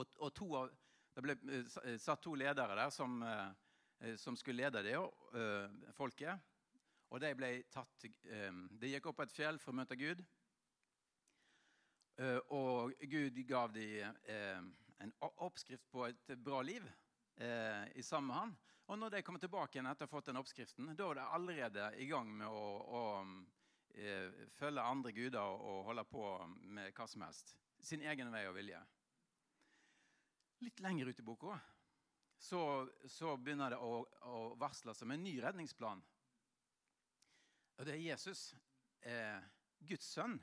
Og, 0.00 0.16
og 0.16 0.32
to 0.32 0.48
av, 0.62 0.72
det 1.12 1.26
ble 1.26 1.36
eh, 1.44 1.76
eh, 1.82 1.98
satt 2.00 2.24
to 2.24 2.32
ledere 2.40 2.78
der 2.80 2.94
som, 2.96 3.20
eh, 3.20 3.52
eh, 4.00 4.16
som 4.16 4.40
skulle 4.40 4.62
lede 4.64 4.80
det 4.88 4.96
eh, 4.96 5.76
folket. 5.92 6.48
Og 7.12 7.20
de 7.20 7.34
ble 7.36 7.52
tatt 7.68 8.08
eh, 8.08 8.48
De 8.80 8.94
gikk 8.94 9.12
opp 9.12 9.20
på 9.20 9.28
et 9.28 9.36
fjell 9.36 9.60
for 9.60 9.76
å 9.76 9.80
møte 9.82 10.00
Gud. 10.00 10.24
Eh, 12.16 12.40
og 12.48 12.96
Gud 13.12 13.44
gav 13.44 13.76
dem 13.76 14.24
eh, 14.24 14.66
en 15.04 15.16
oppskrift 15.36 15.84
på 15.92 16.08
et 16.08 16.38
bra 16.40 16.64
liv 16.64 16.88
eh, 17.36 17.90
i 17.92 18.08
sammen 18.08 18.32
med 18.32 18.40
han. 18.40 18.60
Og 18.90 18.98
når 18.98 19.10
de 19.14 19.22
kommer 19.22 19.40
tilbake 19.42 19.76
igjen 19.76 19.88
etter 19.90 20.06
å 20.06 20.10
ha 20.10 20.12
fått 20.16 20.30
den 20.30 20.40
oppskriften, 20.40 20.90
da 20.96 21.10
er 21.10 21.20
de 21.20 21.26
allerede 21.36 21.90
i 22.02 22.06
gang 22.10 22.30
med 22.36 22.48
å, 22.50 22.64
å 22.82 23.02
eh, 23.94 24.48
følge 24.58 24.82
andre 24.82 25.12
guder 25.16 25.42
og, 25.42 25.84
holde 25.88 26.04
på 26.10 26.24
med 26.74 26.90
hva 26.96 27.06
som 27.08 27.22
helst. 27.26 27.54
Sin 27.82 28.02
egen 28.02 28.32
vei 28.34 28.44
og 28.48 28.56
vilje. 28.58 28.80
Litt 30.62 30.82
lenger 30.82 31.10
ut 31.10 31.22
i 31.22 31.26
boka 31.26 31.58
så, 32.42 32.88
så 33.06 33.36
begynner 33.38 33.74
det 33.74 33.78
å, 33.78 34.02
å 34.26 34.38
varsle 34.58 34.94
som 34.98 35.10
en 35.14 35.22
ny 35.22 35.36
redningsplan. 35.42 36.02
Og 37.78 37.86
det 37.86 37.94
er 37.94 38.02
Jesus, 38.02 38.48
eh, 39.06 39.38
Guds 39.78 40.08
sønn, 40.10 40.34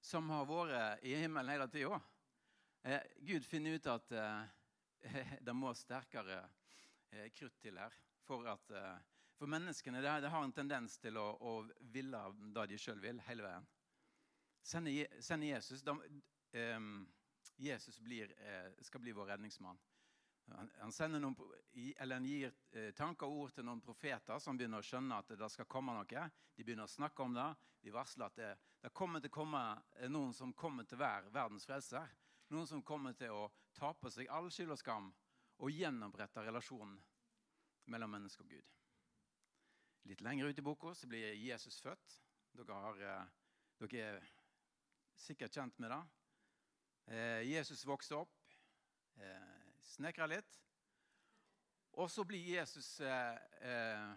som 0.00 0.30
har 0.32 0.48
vært 0.48 1.04
i 1.04 1.14
himmelen 1.20 1.52
hele 1.52 1.68
tida. 1.72 2.00
Eh, 2.82 3.04
Gud 3.28 3.44
finner 3.44 3.76
ut 3.76 3.90
at 3.92 4.12
eh, 4.16 5.34
det 5.46 5.56
må 5.56 5.74
sterkere 5.76 6.40
krutt 7.34 7.58
til 7.62 7.78
her. 7.80 7.94
For, 8.28 8.46
at, 8.50 8.70
eh, 8.70 8.96
for 9.38 9.50
menneskene 9.50 10.02
det, 10.04 10.14
det 10.24 10.32
har 10.32 10.44
en 10.44 10.52
tendens 10.52 10.98
til 11.00 11.16
å, 11.16 11.28
å 11.40 11.52
ville 11.94 12.22
det 12.54 12.66
de 12.72 12.80
sjøl 12.80 13.00
vil, 13.02 13.20
hele 13.28 13.46
veien. 13.46 13.68
Sende, 14.68 14.92
sende 15.24 15.48
Jesus 15.48 15.84
da, 15.86 15.94
eh, 16.52 16.80
Jesus 17.56 18.00
blir, 18.00 18.34
eh, 18.38 18.72
skal 18.82 19.00
bli 19.00 19.14
vår 19.16 19.32
redningsmann. 19.32 19.78
Han, 20.56 20.70
han, 20.80 21.20
noen, 21.20 21.36
han 21.98 22.26
gir 22.26 22.52
eh, 22.72 22.90
tanker 22.96 23.28
og 23.28 23.42
ord 23.42 23.54
til 23.56 23.66
noen 23.68 23.82
profeter 23.84 24.40
som 24.40 24.56
begynner 24.56 24.80
å 24.80 24.86
skjønne 24.86 25.18
at 25.20 25.34
det 25.36 25.50
skal 25.52 25.68
komme 25.68 25.94
noe. 25.96 26.24
De 26.56 26.64
begynner 26.64 26.88
å 26.88 26.92
snakke 26.92 27.24
om 27.24 27.36
det. 27.36 27.48
De 27.84 27.92
varsler 27.94 28.26
at 28.26 28.38
det, 28.38 28.52
det 28.82 28.92
kommer 28.96 29.22
til 29.22 29.32
å 29.32 29.36
komme 29.38 29.62
eh, 29.98 30.08
noen 30.10 30.32
som 30.34 30.54
kommer 30.56 30.88
til 30.88 31.00
være 31.00 31.32
verdens 31.34 31.68
frelser. 31.68 32.08
Noen 32.54 32.68
som 32.70 32.82
kommer 32.82 33.16
til 33.18 33.34
å 33.34 33.48
ta 33.76 33.92
på 33.92 34.10
seg 34.10 34.30
all 34.32 34.48
skyld 34.52 34.72
og 34.72 34.80
skam 34.80 35.10
og 35.58 35.72
gjenopprette 35.74 36.44
relasjonen 36.46 36.98
mellom 37.90 38.12
menneske 38.14 38.44
og 38.44 38.52
Gud. 38.52 38.74
Litt 40.08 40.22
lenger 40.24 40.48
ut 40.48 40.58
i 40.58 40.64
boka 40.64 40.94
så 40.94 41.08
blir 41.10 41.34
Jesus 41.36 41.80
født. 41.84 42.20
Dere, 42.56 42.74
har, 42.84 43.02
eh, 43.02 43.26
dere 43.80 44.04
er 44.04 44.28
sikkert 45.18 45.54
kjent 45.54 45.78
med 45.82 45.90
det. 45.92 46.02
Eh, 47.08 47.42
Jesus 47.48 47.86
vokste 47.86 48.16
opp, 48.16 48.34
eh, 49.16 50.26
litt. 50.28 50.58
Og 51.92 52.10
så 52.10 52.24
blir 52.24 52.38
Jesus 52.38 53.00
eh, 53.00 54.14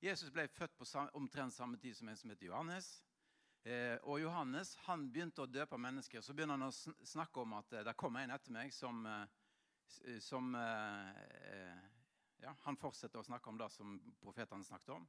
Jesus 0.00 0.30
ble 0.30 0.46
født 0.48 0.76
på 0.78 0.86
omtrent 1.12 1.52
samme 1.52 1.76
tid 1.76 1.96
som 1.96 2.08
en 2.08 2.16
som 2.16 2.30
heter 2.30 2.46
Johannes. 2.46 3.02
Og 4.08 4.22
Johannes 4.22 4.74
han 4.86 5.10
begynte 5.12 5.42
å 5.42 5.46
døpe 5.46 5.76
mennesker. 5.76 6.22
Så 6.22 6.32
begynner 6.32 6.56
han 6.56 6.70
å 6.70 7.04
snakke 7.04 7.42
om 7.42 7.52
at 7.58 7.68
det 7.84 7.92
kommer 8.00 8.24
en 8.24 8.32
etter 8.32 8.54
meg 8.54 8.72
som, 8.72 9.04
som 10.20 10.54
eh, 10.54 11.10
eh, 11.52 11.78
ja, 12.40 12.54
Han 12.64 12.78
fortsetter 12.80 13.20
å 13.20 13.26
snakke 13.26 13.50
om 13.50 13.58
det 13.60 13.68
som 13.74 13.98
profetene 14.20 14.64
snakket 14.64 14.94
om. 14.96 15.08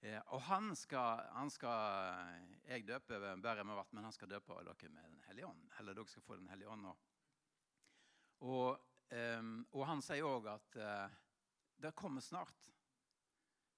Eh, 0.00 0.20
og 0.34 0.42
han 0.48 0.74
skal, 0.76 1.22
han 1.36 1.50
skal 1.52 2.08
eh, 2.34 2.56
jeg 2.72 2.86
døpe 2.88 3.20
bare 3.42 3.64
med 3.64 3.78
vann, 3.78 3.92
men 3.96 4.08
han 4.08 4.14
skal 4.14 4.30
døpe 4.30 4.58
dere 4.66 4.90
med 4.92 5.04
Den 5.04 5.22
hellige 5.28 5.46
ånd. 5.52 5.68
Eller 5.78 5.96
dere 5.96 6.12
skal 6.12 6.26
få 6.26 6.40
Den 6.40 6.50
hellige 6.52 6.72
ånd. 6.72 6.88
Og, 8.46 8.82
og, 9.72 9.82
han 9.88 10.02
sier 10.04 10.26
òg 10.26 10.50
at 10.52 10.76
eh, 10.76 11.14
det 11.80 11.94
kommer 11.96 12.24
snart. 12.24 12.68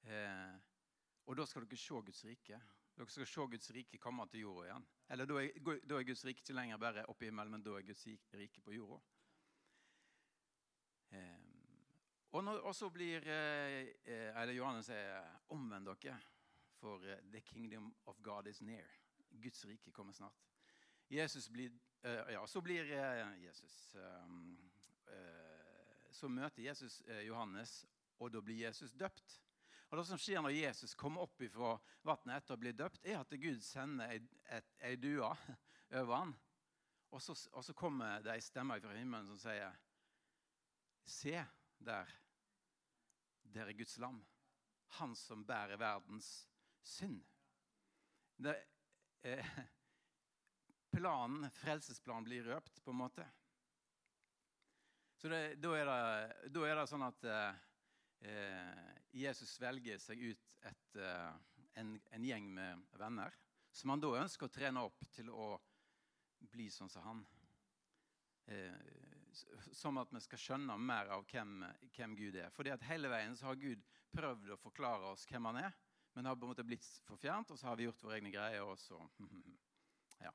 Eh, 0.08 0.56
og 1.28 1.36
da 1.38 1.46
skal 1.46 1.66
dere 1.66 1.78
se 1.78 2.02
Guds 2.08 2.24
rike. 2.26 2.58
Dere 2.96 3.12
skal 3.12 3.28
se 3.30 3.46
Guds 3.52 3.70
rike 3.76 4.00
komme 4.02 4.26
til 4.32 4.46
jorda 4.46 4.66
igjen. 4.66 4.88
Eller 5.14 5.28
da 5.28 5.38
er, 5.42 5.78
da 5.86 5.98
er 5.98 6.08
Guds 6.08 6.24
rike 6.26 6.42
ikke 6.42 6.56
lenger 6.56 6.80
bare 6.82 7.06
oppe 7.06 7.26
i 7.26 7.30
himmelen, 7.30 7.54
men 7.54 7.62
da 7.62 7.76
er 7.78 7.86
Guds 7.86 8.06
rike 8.34 8.64
på 8.64 8.74
jorda. 8.74 8.98
Ehm, 11.10 11.44
og, 12.30 12.44
når, 12.44 12.60
og 12.60 12.74
så 12.74 12.90
blir 12.92 13.24
eh, 13.24 13.86
eh, 14.04 14.40
Eller 14.42 14.52
Johannes 14.52 14.90
sier 14.90 15.24
omvend 15.54 15.88
dere, 15.88 16.18
for 16.78 17.04
eh, 17.04 17.22
the 17.32 17.40
kingdom 17.40 17.94
of 18.06 18.20
God 18.22 18.46
is 18.46 18.60
near. 18.60 18.88
Guds 19.42 19.64
rike 19.66 19.92
kommer 19.92 20.12
snart. 20.12 20.44
Jesus 21.10 21.48
blir, 21.48 21.72
eh, 22.02 22.32
ja, 22.32 22.46
så 22.46 22.60
blir 22.60 22.92
eh, 22.92 23.44
Jesus 23.44 23.94
ehm, 23.94 24.58
eh, 25.06 26.10
Så 26.10 26.28
møter 26.28 26.62
Jesus 26.62 27.00
eh, 27.06 27.26
Johannes, 27.26 27.86
og 28.18 28.32
da 28.32 28.40
blir 28.40 28.66
Jesus 28.66 28.92
døpt. 28.92 29.40
Og 29.88 29.98
Det 29.98 30.06
som 30.06 30.18
skjer 30.20 30.42
når 30.44 30.52
Jesus 30.52 30.94
kommer 30.94 31.24
opp 31.24 31.40
fra 31.52 31.78
vannet 32.04 32.42
etter 32.42 32.56
å 32.56 32.60
bli 32.60 32.72
døpt, 32.76 33.06
er 33.06 33.20
at 33.22 33.30
Gud 33.40 33.60
sender 33.64 34.10
ei, 34.12 34.20
et, 34.52 34.72
ei 34.84 34.96
due 35.00 35.24
over 36.00 36.14
han. 36.14 36.34
Og 37.10 37.22
så, 37.22 37.32
og 37.52 37.64
så 37.64 37.72
kommer 37.72 38.20
det 38.20 38.34
ei 38.34 38.44
stemme 38.44 38.76
fra 38.84 38.96
himmelen 38.96 39.30
som 39.30 39.38
sier 39.40 39.72
Se 41.08 41.32
der. 41.78 42.10
Der 43.42 43.66
er 43.66 43.72
Guds 43.72 43.96
lam. 43.98 44.20
Han 45.00 45.16
som 45.16 45.44
bærer 45.46 45.80
verdens 45.80 46.48
synd. 46.84 47.22
Det, 48.36 48.54
eh, 49.24 49.48
planen, 50.92 51.48
frelsesplanen 51.50 52.24
blir 52.28 52.44
røpt, 52.44 52.82
på 52.84 52.92
en 52.92 53.00
måte. 53.00 53.26
Så 55.16 55.28
det, 55.32 55.56
da, 55.62 55.72
er 55.74 55.88
det, 55.88 56.52
da 56.54 56.66
er 56.68 56.78
det 56.78 56.86
sånn 56.92 57.06
at 57.08 57.24
eh, 57.26 57.64
eh, 58.28 58.92
Jesus 59.24 59.56
velger 59.60 59.98
seg 60.02 60.22
ut 60.30 60.60
et, 60.68 61.00
eh, 61.00 61.32
en, 61.80 61.96
en 62.14 62.28
gjeng 62.28 62.52
med 62.54 62.84
venner 63.00 63.34
som 63.74 63.90
han 63.90 64.02
da 64.02 64.12
ønsker 64.20 64.46
å 64.46 64.52
trene 64.52 64.84
opp 64.86 65.02
til 65.14 65.30
å 65.30 65.50
bli 66.52 66.68
sånn 66.70 66.90
som 66.90 67.04
han. 67.04 67.26
Eh, 68.48 69.07
som 69.72 70.00
at 70.00 70.12
vi 70.14 70.20
skal 70.24 70.40
skjønne 70.42 70.76
mer 70.80 71.10
av 71.14 71.24
hvem, 71.30 71.62
hvem 71.96 72.16
Gud 72.18 72.38
er. 72.40 72.50
Fordi 72.54 72.72
at 72.74 72.86
hele 72.88 73.10
veien 73.12 73.36
så 73.36 73.50
har 73.50 73.60
Gud 73.60 73.84
prøvd 74.14 74.54
å 74.54 74.60
forklare 74.60 75.12
oss 75.12 75.26
hvem 75.28 75.50
han 75.50 75.60
er, 75.66 75.76
men 76.14 76.24
det 76.24 76.32
har 76.32 76.38
på 76.40 76.48
en 76.48 76.52
måte 76.54 76.66
blitt 76.66 76.86
for 77.06 77.20
fjernt, 77.20 77.52
og 77.52 77.60
så 77.60 77.70
har 77.70 77.78
vi 77.78 77.86
gjort 77.86 78.02
våre 78.02 78.18
egne 78.18 78.32
greier. 78.34 78.64
og 78.66 78.78
så... 78.80 78.98
ja. 80.26 80.32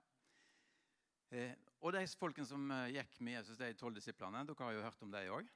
Eh, 1.34 1.56
og 1.84 1.96
de 1.96 2.06
folkene 2.20 2.48
som 2.48 2.70
eh, 2.72 2.94
gikk 2.96 3.20
med 3.20 3.40
Jesus, 3.40 3.60
de 3.60 3.74
tolv 3.76 3.98
disiplene, 3.98 4.46
dere 4.48 4.68
har 4.68 4.78
jo 4.78 4.86
hørt 4.86 5.04
om 5.04 5.12
dem 5.12 5.38
òg. 5.40 5.50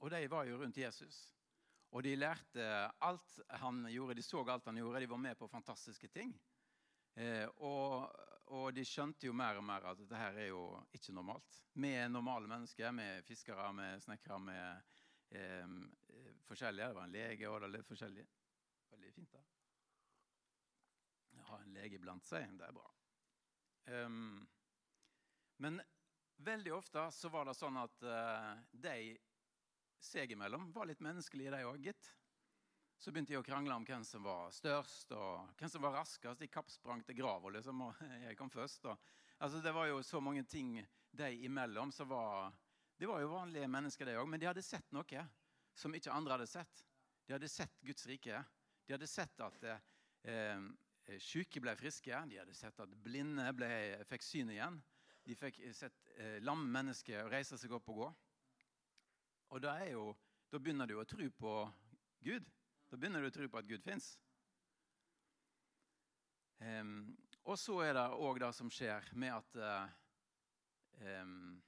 Og 0.00 0.10
de 0.12 0.20
var 0.32 0.48
jo 0.48 0.58
rundt 0.60 0.80
Jesus. 0.80 1.22
Og 1.90 2.04
de 2.06 2.14
lærte 2.16 2.66
alt 3.02 3.38
han 3.60 3.82
gjorde. 3.90 4.16
De 4.16 4.24
så 4.24 4.44
alt 4.44 4.68
han 4.70 4.78
gjorde. 4.78 5.00
De 5.02 5.10
var 5.10 5.20
med 5.20 5.38
på 5.38 5.48
fantastiske 5.50 6.08
ting. 6.08 6.32
Eh, 7.18 7.46
og, 7.58 8.06
og 8.50 8.72
de 8.74 8.82
skjønte 8.86 9.28
jo 9.28 9.34
mer 9.36 9.60
og 9.60 9.64
mer 9.66 9.84
at 9.92 9.98
dette 10.00 10.18
her 10.18 10.38
er 10.42 10.48
jo 10.50 10.64
ikke 10.96 11.14
normalt. 11.14 11.60
Vi 11.78 11.92
er 11.94 12.10
normale 12.10 12.50
mennesker. 12.50 12.90
Vi 12.96 13.06
er 13.06 13.26
fiskere, 13.26 13.68
vi 13.78 13.86
er 13.86 14.02
snekkere, 14.02 14.38
vi 14.48 14.56
er 14.58 14.80
eh, 15.38 15.76
forskjellige. 16.48 16.88
Det 16.88 16.98
var 16.98 17.06
en 17.06 17.14
lege, 17.14 17.50
og 17.50 17.60
det 17.62 17.70
litt 17.76 17.90
forskjellig. 17.90 18.26
Veldig 18.90 19.12
fint, 19.14 19.36
da. 19.36 19.44
Å 21.38 21.46
ha 21.52 21.60
en 21.62 21.76
lege 21.78 22.02
blant 22.02 22.26
seg, 22.26 22.50
det 22.58 22.66
er 22.66 22.74
bra. 22.74 22.88
Um, 23.90 24.42
men 25.62 25.80
veldig 26.44 26.74
ofte 26.74 27.06
så 27.14 27.30
var 27.32 27.46
det 27.46 27.56
sånn 27.58 27.78
at 27.80 28.02
uh, 28.06 28.52
de 28.72 29.14
seg 30.00 30.32
imellom 30.34 30.70
var 30.74 30.88
litt 30.90 31.02
menneskelige, 31.04 31.52
de 31.54 31.66
òg, 31.68 31.86
gitt. 31.86 32.10
Så 33.00 33.08
begynte 33.08 33.32
de 33.32 33.38
å 33.40 33.44
krangle 33.44 33.72
om 33.72 33.84
hvem 33.88 34.02
som 34.04 34.26
var 34.28 34.50
størst, 34.52 35.14
og 35.16 35.54
hvem 35.56 35.70
som 35.72 35.80
var 35.80 35.94
raskest. 35.96 36.42
De 36.42 36.48
kappsprang 36.52 37.00
til 37.08 37.16
grava, 37.16 37.48
liksom, 37.54 37.86
og 37.86 38.02
jeg 38.26 38.36
kom 38.36 38.50
først. 38.52 38.90
Og, 38.92 39.06
altså, 39.38 39.62
det 39.64 39.72
var 39.72 39.88
jo 39.88 40.02
så 40.04 40.20
mange 40.20 40.42
ting 40.44 40.74
de 41.16 41.30
imellom 41.46 41.92
som 41.96 42.10
var 42.10 42.52
De 43.00 43.08
var 43.08 43.22
jo 43.22 43.30
vanlige 43.32 43.68
mennesker, 43.72 44.04
de 44.04 44.18
òg, 44.20 44.26
men 44.28 44.40
de 44.40 44.50
hadde 44.50 44.60
sett 44.60 44.90
noe 44.92 45.22
som 45.72 45.94
ikke 45.96 46.12
andre 46.12 46.36
hadde 46.36 46.50
sett. 46.50 46.82
De 47.24 47.32
hadde 47.32 47.48
sett 47.48 47.80
Guds 47.80 48.04
rike. 48.10 48.42
De 48.84 48.92
hadde 48.92 49.08
sett 49.08 49.40
at 49.40 49.64
eh, 49.64 50.60
syke 51.16 51.62
ble 51.64 51.72
friske. 51.80 52.12
De 52.28 52.36
hadde 52.36 52.58
sett 52.58 52.84
at 52.84 52.92
blinde 53.00 53.48
ble, 53.56 53.70
fikk 54.12 54.26
syn 54.26 54.52
igjen. 54.52 54.76
De 55.24 55.38
fikk 55.40 55.62
sett 55.72 56.12
eh, 56.18 56.36
lamme 56.44 56.68
mennesker 56.68 57.32
reise 57.32 57.56
seg 57.56 57.72
opp 57.72 57.88
og 57.88 58.02
gå. 58.02 58.12
Og 59.56 59.64
da, 59.64 59.78
er 59.80 59.94
jo, 59.94 60.10
da 60.52 60.60
begynner 60.60 60.92
du 60.92 60.98
å 61.00 61.08
tro 61.08 61.32
på 61.40 61.54
Gud. 62.28 62.44
Da 62.90 62.98
begynner 62.98 63.22
du 63.22 63.30
å 63.30 63.34
tro 63.34 63.46
på 63.48 63.60
at 63.60 63.68
Gud 63.70 63.82
fins. 63.86 64.12
Um, 66.58 67.16
og 67.46 67.56
så 67.58 67.78
er 67.86 67.94
det 67.96 68.06
òg 68.20 68.40
det 68.42 68.50
som 68.56 68.70
skjer 68.72 69.06
med 69.16 69.32
at 69.32 69.58
uh, 69.62 69.92
um, 71.22 71.60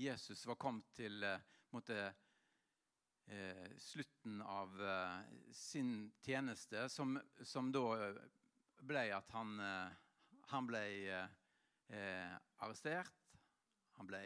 Jesus 0.00 0.46
var 0.48 0.56
kommet 0.62 0.86
til 0.96 1.18
uh, 1.26 1.42
måtte, 1.74 1.98
uh, 3.34 3.66
slutten 3.78 4.40
av 4.42 4.80
eh, 4.82 5.34
sin 5.54 6.10
tjeneste, 6.24 6.88
som, 6.88 7.18
som, 7.46 7.68
da 7.74 7.84
ble 8.86 9.04
at 9.14 9.30
han, 9.34 9.58
eh, 9.60 9.98
han 10.52 10.68
ble 10.68 10.82
eh, 11.10 12.36
arrestert. 12.64 13.14
Han 13.98 14.08
ble 14.08 14.22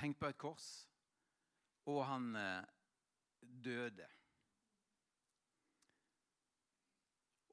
hengt 0.00 0.20
på 0.20 0.30
et 0.30 0.38
kors, 0.40 0.68
og 1.90 2.02
han 2.08 2.32
eh, 2.38 2.64
døde. 3.40 4.08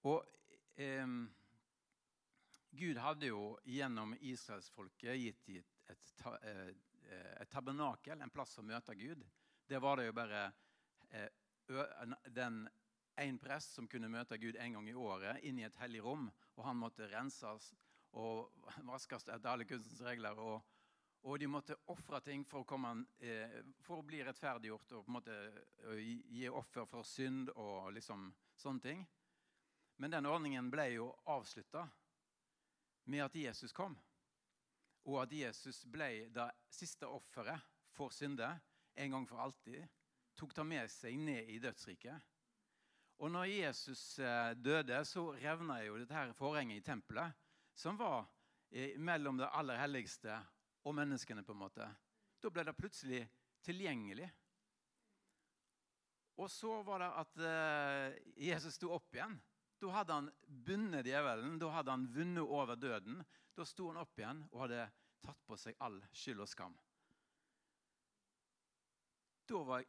Og 0.08 0.24
eh, 0.80 1.18
Gud 2.78 3.00
hadde 3.02 3.32
jo 3.32 3.42
gjennom 3.66 4.14
israelsfolket 4.20 5.18
gitt 5.18 5.44
dem 5.48 5.64
et, 5.88 6.14
et, 6.14 6.24
et, 6.52 7.12
et, 7.42 7.50
tabernakel, 7.52 8.22
en 8.22 8.34
plass 8.34 8.58
å 8.60 8.66
møte 8.66 8.96
Gud. 9.00 9.24
Det 9.68 9.80
var 9.84 10.00
det 10.00 10.10
jo 10.10 10.16
bare 10.16 10.44
eh, 11.12 11.30
den 12.36 12.66
én 13.18 13.40
prest 13.42 13.74
som 13.76 13.88
kunne 13.90 14.12
møte 14.12 14.38
Gud 14.38 14.60
en 14.62 14.78
gang 14.78 14.90
i 14.90 14.96
året 14.96 15.44
inn 15.48 15.60
i 15.60 15.66
et 15.68 15.80
hellig 15.82 16.04
rom. 16.06 16.28
Og 16.58 16.66
han 16.68 16.80
måtte 16.80 17.10
renses 17.12 17.72
og 18.18 18.52
vaskes 18.92 19.28
etter 19.28 19.52
alle 19.52 19.68
kunstens 19.70 20.04
regler. 20.06 20.38
Og, 20.38 20.62
og 21.28 21.40
de 21.42 21.50
måtte 21.50 21.80
ofre 21.94 22.22
ting 22.26 22.46
for 22.48 22.64
å, 22.64 22.70
komme, 22.70 22.94
eh, 23.20 23.60
for 23.84 24.02
å, 24.02 24.08
bli 24.08 24.22
rettferdiggjort 24.28 25.00
og 25.00 25.06
på 25.08 25.12
en 25.12 25.18
måte 25.18 25.40
gi 26.30 26.48
offer 26.50 26.88
for 26.90 27.08
synd 27.08 27.52
og 27.56 27.94
liksom 27.98 28.30
sånne 28.58 28.86
ting. 28.86 29.06
Men 29.98 30.14
den 30.14 30.26
ordningen 30.30 30.70
ble 30.70 30.90
jo 30.94 31.10
avslutta 31.26 31.88
med 33.10 33.24
at 33.26 33.36
Jesus 33.36 33.74
kom. 33.74 33.96
Og 35.08 35.22
at 35.24 35.34
Jesus 35.34 35.84
ble 35.90 36.28
det 36.34 36.48
siste 36.70 37.08
offeret 37.08 37.64
for 37.96 38.14
synder 38.14 38.60
en 38.98 39.12
gang 39.12 39.28
for 39.30 39.42
alltid. 39.42 39.86
Tok 40.38 40.54
det 40.56 40.66
med 40.70 40.92
seg 40.92 41.18
ned 41.18 41.50
i 41.50 41.60
dødsriket. 41.62 42.34
Og 43.18 43.32
når 43.34 43.50
Jesus 43.50 44.20
eh, 44.20 44.52
døde, 44.54 45.00
så 45.06 45.32
revna 45.40 45.80
jo 45.82 45.98
dette 45.98 46.14
her 46.14 46.34
forhenget 46.38 46.78
i 46.78 46.86
tempelet, 46.86 47.34
som 47.74 47.98
var 47.98 48.28
eh, 48.70 48.94
mellom 49.02 49.40
det 49.40 49.50
aller 49.58 49.80
helligste 49.82 50.36
og 50.86 50.94
menneskene, 51.00 51.42
på 51.44 51.56
en 51.56 51.64
måte. 51.64 51.88
Da 52.38 52.52
ble 52.54 52.68
det 52.68 52.78
plutselig 52.78 53.24
tilgjengelig. 53.66 54.30
Og 56.38 56.52
så 56.54 56.76
var 56.86 57.02
det 57.02 57.10
at 57.24 57.42
eh, 57.50 58.20
Jesus 58.52 58.78
sto 58.78 58.92
opp 58.94 59.16
igjen. 59.18 59.40
Da 59.78 59.92
hadde 59.94 60.14
han 60.14 60.32
bundet 60.48 61.06
djevelen, 61.06 61.60
da 61.62 61.70
hadde 61.76 61.94
han 61.94 62.08
vunnet 62.14 62.44
over 62.44 62.76
døden. 62.76 63.22
Da 63.54 63.66
sto 63.66 63.92
han 63.92 64.02
opp 64.02 64.18
igjen 64.18 64.42
og 64.52 64.64
hadde 64.66 64.88
tatt 65.22 65.44
på 65.46 65.58
seg 65.60 65.78
all 65.86 66.00
skyld 66.12 66.42
og 66.42 66.50
skam. 66.50 66.78
Da 69.48 69.62
var 69.64 69.86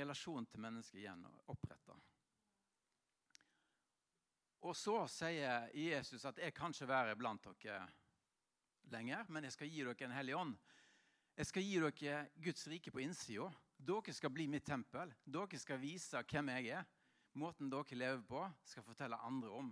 relasjonen 0.00 0.46
til 0.46 0.62
mennesket 0.62 1.00
igjen 1.02 1.24
oppretta. 1.50 1.96
Og 4.68 4.76
så 4.76 5.06
sier 5.08 5.70
Jesus 5.72 6.24
at 6.28 6.38
'jeg 6.38 6.54
kan 6.54 6.70
ikke 6.70 6.88
være 6.88 7.16
blant 7.16 7.44
dere 7.44 7.88
lenger', 8.92 9.28
men 9.28 9.44
jeg 9.44 9.52
skal 9.52 9.68
gi 9.68 9.84
dere 9.84 10.04
en 10.04 10.18
hellig 10.18 10.36
ånd. 10.36 10.58
Jeg 11.36 11.46
skal 11.46 11.62
gi 11.62 11.78
dere 11.80 12.28
Guds 12.42 12.66
rike 12.68 12.90
på 12.90 13.00
innsida. 13.00 13.50
Dere 13.78 14.12
skal 14.12 14.30
bli 14.30 14.46
mitt 14.46 14.66
tempel. 14.66 15.14
Dere 15.24 15.58
skal 15.58 15.80
vise 15.80 16.22
hvem 16.22 16.48
jeg 16.48 16.66
er. 16.66 16.84
Måten 17.38 17.70
dere 17.70 17.96
lever 17.96 18.22
på, 18.26 18.42
skal 18.64 18.84
fortelle 18.84 19.18
andre 19.22 19.50
om 19.54 19.70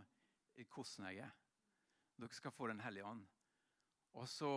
hvordan 0.54 1.08
jeg 1.08 1.24
er. 1.26 1.34
Dere 2.18 2.34
skal 2.34 2.54
få 2.54 2.68
Den 2.68 2.80
hellige 2.80 3.04
ånd. 3.06 3.26
Og 4.18 4.28
så 4.28 4.52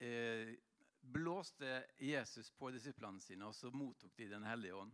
eh, 0.00 0.54
blåste 1.00 1.84
Jesus 1.98 2.50
på 2.50 2.70
disiplene 2.70 3.20
sine, 3.20 3.46
og 3.46 3.54
så 3.54 3.70
mottok 3.70 4.16
de 4.16 4.28
Den 4.28 4.44
hellige 4.44 4.74
ånd. 4.74 4.92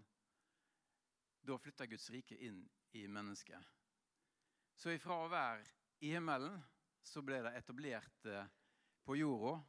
Da 1.42 1.58
flytta 1.58 1.86
Guds 1.86 2.10
rike 2.10 2.36
inn 2.36 2.68
i 2.92 3.06
mennesket. 3.08 3.62
Så 4.74 4.90
ifra 4.90 5.16
å 5.24 5.30
være 5.30 5.64
i 6.00 6.12
himmelen 6.14 6.58
så 7.02 7.22
ble 7.22 7.40
det 7.44 7.54
etablert 7.56 8.26
eh, 8.26 8.46
på 9.04 9.16
jorda. 9.16 9.60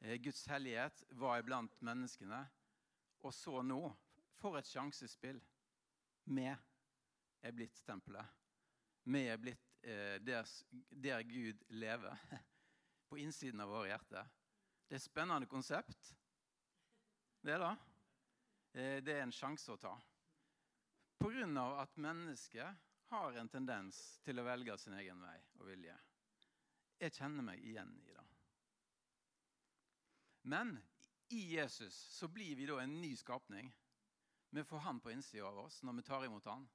Eh, 0.00 0.16
Guds 0.22 0.46
hellighet 0.46 1.02
var 1.10 1.40
iblant 1.40 1.80
menneskene. 1.80 2.44
Og 3.26 3.34
så 3.34 3.62
nå, 3.62 3.80
for 4.38 4.58
et 4.58 4.68
sjansespill. 4.68 5.40
Vi 6.28 6.46
er 7.42 7.54
blitt 7.54 7.80
tempelet. 7.86 8.26
Vi 9.08 9.22
er 9.28 9.40
blitt 9.40 9.68
eh, 9.82 10.16
der, 10.20 10.48
der, 10.90 11.22
Gud 11.22 11.64
lever. 11.68 12.18
På 13.08 13.18
innsiden 13.18 13.60
av 13.60 13.70
våre 13.72 13.88
hjerter. 13.88 14.26
Det 14.88 14.96
er 14.96 15.00
et 15.00 15.06
spennende 15.06 15.48
konsept. 15.48 16.10
Det 17.40 17.54
er 17.54 17.62
det. 17.62 17.76
Eh, 18.74 18.98
det 19.04 19.16
er 19.16 19.24
en 19.24 19.34
sjanse 19.34 19.72
å 19.72 19.80
ta. 19.80 19.94
Av 21.18 21.80
at 21.82 21.96
mennesket 21.98 22.84
har 23.08 23.38
en 23.40 23.48
tendens 23.48 23.98
til 24.22 24.38
å 24.38 24.44
velge 24.46 24.76
sin 24.78 24.94
egen 24.98 25.20
vei 25.22 25.36
og 25.58 25.66
vilje. 25.70 25.96
Jeg 27.00 27.14
kjenner 27.16 27.46
meg 27.46 27.64
igjen 27.64 27.90
i 28.04 28.12
det. 28.12 28.24
Men 30.48 30.76
i 31.34 31.40
Jesus 31.54 31.94
så 31.94 32.28
blir 32.28 32.56
vi 32.56 32.66
da 32.68 32.78
en 32.82 33.00
ny 33.00 33.14
skapning. 33.16 33.72
Vi 34.50 34.64
får 34.64 34.78
Han 34.78 35.00
på 35.00 35.10
innsida 35.10 35.46
av 35.46 35.58
oss 35.64 35.82
når 35.82 35.98
vi 35.98 36.02
tar 36.02 36.24
imot 36.24 36.44
Han. 36.44 36.68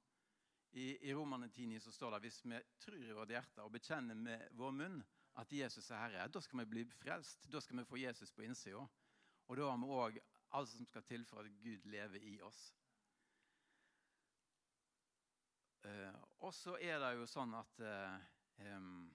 I, 0.74 1.08
i 1.08 1.14
Romane 1.14 1.46
10,9 1.48 1.78
så 1.78 1.92
står 1.92 2.10
det 2.10 2.24
hvis 2.24 2.40
vi 2.44 2.58
tror 2.82 2.98
i 2.98 3.14
vårt 3.14 3.30
hjerte 3.30 3.62
og 3.62 3.72
bekjenner 3.76 4.18
med 4.18 4.48
vår 4.58 4.72
munn 4.74 5.02
at 5.38 5.52
Jesus 5.52 5.90
er 5.90 6.00
Herre, 6.02 6.28
da 6.30 6.40
skal 6.42 6.60
vi 6.62 6.70
bli 6.70 6.84
frelst. 6.98 7.46
Da 7.50 7.60
skal 7.62 7.78
vi 7.78 7.84
få 7.86 7.98
Jesus 7.98 8.32
på 8.32 8.42
innsida. 8.42 8.82
Og 9.46 9.56
da 9.58 9.68
har 9.70 9.78
vi 9.78 9.90
òg 9.90 10.18
alt 10.54 10.70
som 10.70 10.86
skal 10.86 11.02
til 11.06 11.24
for 11.26 11.42
at 11.42 11.60
Gud 11.62 11.86
lever 11.90 12.22
i 12.22 12.34
oss. 12.42 12.60
Uh, 15.84 16.14
og 16.46 16.54
så 16.54 16.78
er 16.80 16.98
det 17.02 17.10
jo 17.18 17.26
sånn 17.28 17.54
at 17.58 17.82
uh, 17.84 18.14
um, 18.72 19.10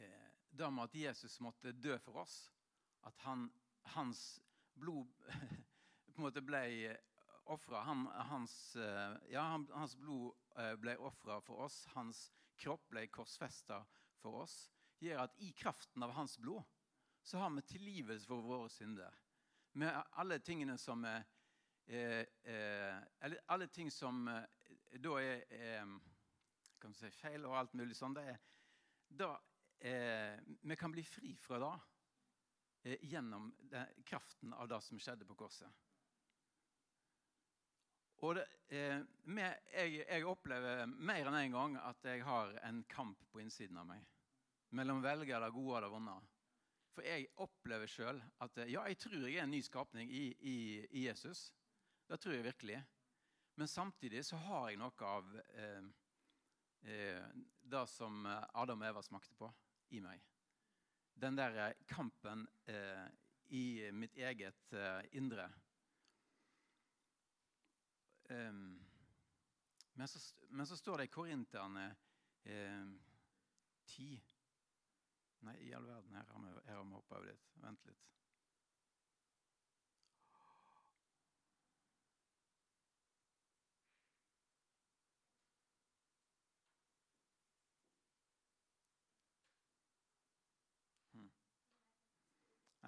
uh, 0.00 0.30
Det 0.50 0.70
med 0.72 0.88
at 0.88 0.96
Jesus 0.98 1.36
måtte 1.40 1.72
dø 1.72 1.94
for 2.02 2.24
oss, 2.24 2.50
at 3.06 3.16
han, 3.22 3.46
hans 3.94 4.40
blod 4.74 5.12
på 6.10 6.16
en 6.16 6.26
måte 6.26 6.42
ble 6.42 6.64
ofra 7.50 7.82
han, 7.86 8.04
hans, 8.30 8.54
ja, 9.30 9.42
hans 9.74 9.96
blod 9.98 10.36
ble 10.82 10.94
ofra 11.02 11.40
for 11.42 11.64
oss, 11.66 11.82
hans 11.96 12.28
kropp 12.60 12.86
ble 12.92 13.06
korsfesta 13.12 13.80
for 14.20 14.44
oss, 14.44 14.56
gjør 15.00 15.24
at 15.24 15.36
i 15.42 15.50
kraften 15.56 16.04
av 16.04 16.14
hans 16.14 16.36
blod 16.38 16.62
så 17.22 17.38
har 17.38 17.50
vi 17.50 17.62
tilgivelse 17.62 18.26
for 18.26 18.44
våre 18.44 18.68
synder. 18.68 19.14
Med 19.72 20.02
alle 20.18 20.38
tingene 20.38 20.78
som 20.78 21.04
er 21.04 21.22
eh, 21.86 22.24
eh, 22.42 22.96
Alle 23.46 23.68
ting 23.68 23.90
som 23.90 24.28
eh, 24.28 24.42
da 24.98 25.20
er 25.22 25.44
eh, 25.54 25.92
kan 26.80 26.94
si, 26.96 27.10
feil 27.14 27.44
og 27.46 27.54
alt 27.58 27.76
mulig 27.78 27.94
sånn, 27.94 28.16
det 28.16 28.24
er 28.32 28.40
da 29.06 29.30
eh, 29.78 30.40
Vi 30.62 30.76
kan 30.76 30.90
bli 30.90 31.04
fri 31.06 31.36
fra 31.38 31.60
det 31.62 31.70
eh, 32.90 33.06
gjennom 33.12 33.52
den, 33.60 33.94
kraften 34.04 34.54
av 34.54 34.68
det 34.68 34.80
som 34.82 34.98
skjedde 34.98 35.28
på 35.28 35.38
korset. 35.38 35.70
Og 38.26 38.36
det, 38.36 38.44
med, 39.32 39.62
jeg, 39.72 40.02
jeg, 40.04 40.24
opplever 40.28 40.84
mer 40.86 41.26
enn 41.26 41.38
én 41.38 41.46
en 41.46 41.56
gang 41.56 41.76
at 41.80 42.04
jeg 42.04 42.24
har 42.26 42.52
en 42.68 42.82
kamp 42.90 43.22
på 43.32 43.40
innsiden 43.42 43.78
av 43.80 43.88
meg. 43.88 44.04
Mellom 44.76 45.00
velge 45.02 45.40
det 45.40 45.50
gode 45.54 45.78
og 45.78 45.84
det 45.84 45.90
vonde. 45.94 46.16
For 46.94 47.06
jeg 47.06 47.30
opplever 47.40 47.90
sjøl 47.90 48.20
at 48.44 48.60
ja, 48.66 48.84
jeg 48.90 48.98
tror 49.00 49.24
jeg 49.24 49.38
er 49.38 49.46
en 49.46 49.54
ny 49.54 49.62
skapning 49.64 50.10
i, 50.12 50.26
i, 50.40 50.56
i 51.00 51.06
Jesus. 51.06 51.48
Det 52.10 52.20
tror 52.20 52.36
jeg 52.36 52.46
virkelig. 52.50 52.82
Men 53.56 53.68
samtidig 53.68 54.24
så 54.26 54.38
har 54.44 54.68
jeg 54.70 54.80
noe 54.80 55.06
av 55.06 55.32
eh, 55.56 55.88
eh, 56.86 57.24
det 57.72 57.86
som 57.90 58.26
Adam 58.26 58.82
og 58.82 58.90
Eva 58.90 59.02
smakte 59.04 59.36
på, 59.38 59.50
i 59.96 60.00
meg. 60.04 60.22
Den 61.20 61.36
der 61.36 61.56
eh, 61.66 61.82
kampen 61.86 62.46
eh, 62.66 63.06
i 63.48 63.90
mitt 63.92 64.16
eget 64.16 64.72
eh, 64.72 65.02
indre. 65.18 65.50
Um, 68.30 68.86
men, 69.92 70.08
så, 70.08 70.34
men, 70.48 70.66
så, 70.66 70.76
står 70.76 70.96
det 70.96 71.04
i 71.04 71.14
Korinterne 71.14 71.96
um, 72.44 73.00
10 73.86 74.22
Nei, 75.40 75.56
i 75.64 75.72
all 75.72 75.86
verden, 75.88 76.14
her 76.14 76.74
har 76.76 76.84
vi 76.84 76.92
hoppa 76.92 77.16
over 77.16 77.30
litt. 77.30 77.46
Vent 77.64 77.86
litt. 77.88 78.10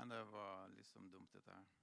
Men 0.02 0.08
det 0.08 0.24
var 0.24 0.68
liksom 0.68 1.10
dumt, 1.10 1.32
dette 1.32 1.52
her. 1.52 1.81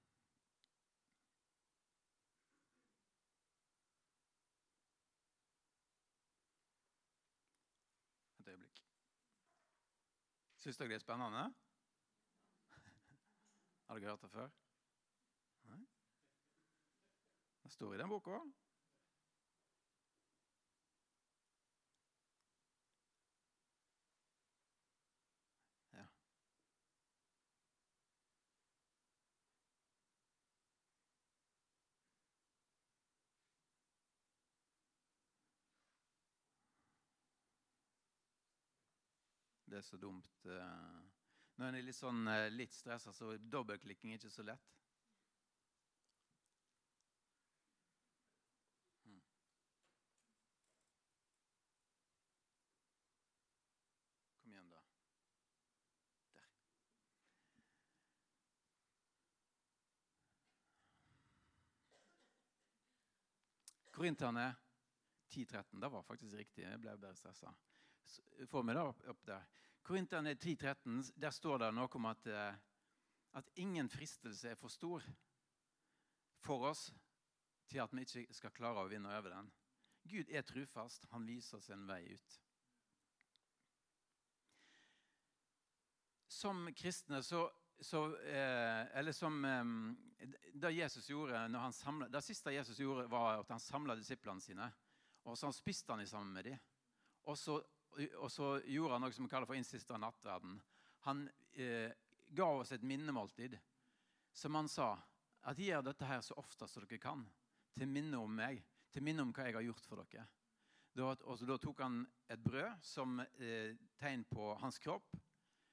Øyeblikk. 8.50 8.80
Syns 10.60 10.76
dere 10.80 10.88
det 10.92 10.98
er 10.98 11.04
spennende? 11.04 11.44
Har 13.86 13.98
dere 13.98 14.10
hørt 14.10 14.22
det 14.26 14.30
før? 14.30 14.50
Nei? 15.70 15.84
Det 17.62 17.72
står 17.72 17.94
i 17.94 18.02
den 18.02 18.10
boka. 18.12 18.40
Det 39.80 39.84
er 39.86 39.88
så 39.88 39.96
dumt. 39.96 40.44
eh. 40.44 41.04
Når 41.56 41.68
en 41.68 41.74
er 41.74 41.84
litt, 41.86 41.96
sånn, 41.96 42.26
eh, 42.28 42.50
litt 42.52 42.74
stressa, 42.76 43.12
så 43.16 43.30
er 43.32 43.38
dobbeltklikking 43.54 44.12
ikke 44.12 44.28
så 44.28 44.42
lett. 44.44 44.66
Mm. 49.06 49.20
Kom 54.42 54.52
igjen, 54.52 54.68
da. 54.68 54.82
Der. 56.36 56.52
Korinterne 63.96 64.54
10.13. 65.30 65.80
Det 65.80 65.88
var 65.88 66.02
faktisk 66.02 66.36
riktig. 66.36 66.68
Jeg 66.68 66.80
ble 66.84 66.98
bare 66.98 67.16
stressa. 67.16 67.56
Få 68.50 68.62
meg 68.66 68.74
da 68.76 68.88
opp 68.90 69.26
der. 69.28 69.44
Korinterne 69.82 70.34
10.13, 70.34 71.12
der 71.16 71.30
står 71.30 71.58
det 71.58 71.70
noe 71.74 71.88
om 71.98 72.06
at, 72.10 72.26
eh, 72.26 72.54
at 73.38 73.50
ingen 73.56 73.88
fristelse 73.88 74.50
er 74.50 74.58
for 74.58 74.68
stor 74.68 75.04
for 76.40 76.68
oss 76.70 76.90
til 77.70 77.82
at 77.82 77.92
vi 77.94 78.04
ikke 78.04 78.34
skal 78.34 78.54
klare 78.54 78.84
å 78.84 78.90
vinne 78.90 79.10
over 79.14 79.34
den. 79.34 79.50
Gud 80.10 80.30
er 80.30 80.42
trufast. 80.42 81.06
Han 81.12 81.26
viser 81.28 81.58
oss 81.58 81.70
en 81.70 81.86
vei 81.88 82.02
ut. 82.10 82.36
Som 86.30 86.70
kristne 86.76 87.20
så, 87.22 87.44
så 87.80 88.04
eh, 88.22 88.86
Eller 88.96 89.12
som 89.12 89.44
eh, 89.44 90.70
Jesus 90.72 91.10
gjorde 91.10 91.42
når 91.50 91.64
han 91.66 91.74
samlet, 91.76 92.12
Det 92.12 92.22
siste 92.24 92.54
Jesus 92.54 92.78
gjorde, 92.80 93.08
var 93.10 93.42
at 93.42 93.50
han 93.52 93.60
samla 93.60 93.96
disiplene 93.98 94.40
sine. 94.40 94.70
Og 95.28 95.36
så 95.38 95.50
spiste 95.52 95.92
han 95.92 96.06
sammen 96.06 96.32
med 96.32 96.48
dem. 96.48 96.58
Og 97.28 97.36
så, 97.38 97.58
og 98.18 98.30
så 98.32 98.52
gjorde 98.70 98.94
han 98.94 99.04
noe 99.04 99.14
som 99.14 99.26
vi 99.26 99.32
kaller 99.32 99.48
for 99.48 99.58
innsista 99.58 99.98
nattverden. 100.00 100.58
Han 101.06 101.24
eh, 101.52 101.92
ga 102.30 102.48
oss 102.60 102.72
et 102.72 102.84
minnemåltid 102.86 103.56
som 104.32 104.54
han 104.54 104.68
sa 104.70 104.92
at 105.48 105.58
gjør 105.58 105.82
dette 105.82 106.06
her 106.06 106.20
så 106.22 106.36
ofte 106.38 106.68
som 106.68 106.84
dere 106.84 107.00
kan, 107.02 107.24
til 107.74 107.88
minne 107.88 108.18
om 108.20 108.32
meg, 108.36 108.60
til 108.92 109.04
minne 109.04 109.24
om 109.24 109.32
hva 109.34 109.48
jeg 109.48 109.56
har 109.56 109.66
gjort 109.66 109.88
for 109.88 110.02
dere. 110.04 110.26
Da, 110.96 111.12
og 111.14 111.42
da 111.46 111.56
tok 111.62 111.80
han 111.84 112.00
et 112.28 112.42
brød 112.42 112.82
som 112.84 113.20
eh, 113.22 113.76
tegn 113.98 114.24
på 114.28 114.54
hans 114.60 114.78
kropp, 114.82 115.14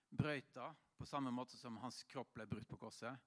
brøyt 0.10 0.54
det 0.56 0.70
på 0.98 1.06
samme 1.06 1.32
måte 1.34 1.58
som 1.58 1.78
hans 1.82 2.04
kropp 2.10 2.34
ble 2.34 2.48
brutt 2.50 2.68
på 2.70 2.80
korset. 2.82 3.18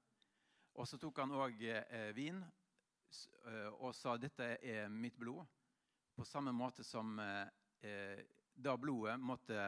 Og 0.78 0.86
så 0.88 0.98
tok 1.02 1.18
han 1.22 1.34
òg 1.34 1.62
eh, 1.66 2.10
vin 2.16 2.40
eh, 2.40 3.68
og 3.78 3.94
sa 3.94 4.16
dette 4.18 4.56
er 4.62 4.88
mitt 4.90 5.18
blod. 5.18 5.44
På 6.14 6.26
samme 6.26 6.54
måte 6.54 6.84
som 6.86 7.18
eh, 7.22 7.46
eh, 7.86 8.22
da 8.62 8.76
blodet 8.76 9.20
måtte 9.20 9.58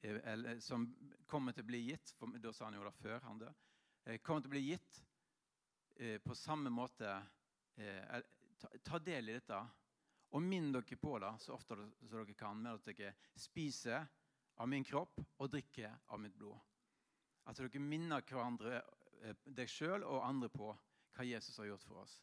eh, 0.00 0.18
eller, 0.24 0.60
Som 0.60 0.88
kommer 1.26 1.52
til 1.52 1.64
å 1.64 1.70
bli 1.70 1.82
gitt 1.90 2.14
for, 2.18 2.32
Da 2.38 2.52
sa 2.52 2.68
han 2.68 2.78
jo 2.78 2.84
det 2.86 2.94
før 3.00 3.20
han 3.26 3.38
døde. 3.40 3.54
Eh, 4.04 4.18
kommer 4.20 4.42
til 4.42 4.52
å 4.52 4.56
bli 4.56 4.64
gitt 4.66 5.02
eh, 5.96 6.18
på 6.22 6.34
samme 6.34 6.72
måte 6.72 7.20
ta, 8.84 8.98
del 8.98 9.30
i 9.30 9.36
dette. 9.38 9.60
Og 10.32 10.42
minn 10.44 10.72
dere 10.72 10.98
på 11.00 11.16
det 11.20 11.30
så 11.40 11.54
ofte 11.56 11.76
som 11.76 11.92
dere 12.12 12.34
kan, 12.36 12.60
med 12.60 12.80
at 12.80 12.88
dere 12.88 13.14
spiser 13.38 14.04
av 14.60 14.68
min 14.68 14.84
kropp 14.84 15.20
og 15.38 15.50
drikker 15.52 15.94
av 16.12 16.20
mitt 16.20 16.36
blod. 16.36 16.58
At 17.48 17.58
dere 17.58 17.80
minner 17.80 18.24
hverandre, 18.26 18.82
deg 19.44 19.70
sjøl 19.70 20.04
og 20.04 20.24
andre 20.26 20.50
på 20.52 20.70
hva 21.16 21.26
Jesus 21.26 21.58
har 21.60 21.70
gjort 21.70 21.86
for 21.86 22.02
oss. 22.04 22.18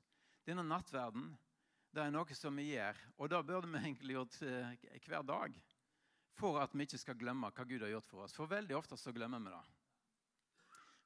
Denne 0.45 0.65
nattverden 0.65 1.31
det 1.89 2.03
er 2.03 2.11
noe 2.13 2.35
som 2.37 2.57
vi 2.59 2.67
gjør, 2.69 2.97
og 3.17 3.31
det 3.31 3.39
burde 3.47 3.69
vi 3.71 3.79
egentlig 3.81 4.13
gjort 4.13 4.35
hver 5.07 5.23
dag. 5.25 5.55
For 6.37 6.59
at 6.61 6.75
vi 6.75 6.85
ikke 6.85 7.01
skal 7.01 7.17
glemme 7.19 7.49
hva 7.49 7.65
Gud 7.67 7.81
har 7.83 7.91
gjort 7.93 8.07
for 8.07 8.25
oss. 8.25 8.35
For 8.35 8.49
veldig 8.49 8.77
ofte 8.77 8.97
så 8.97 9.13
glemmer 9.15 9.41
vi 9.43 9.53
det. 9.53 9.63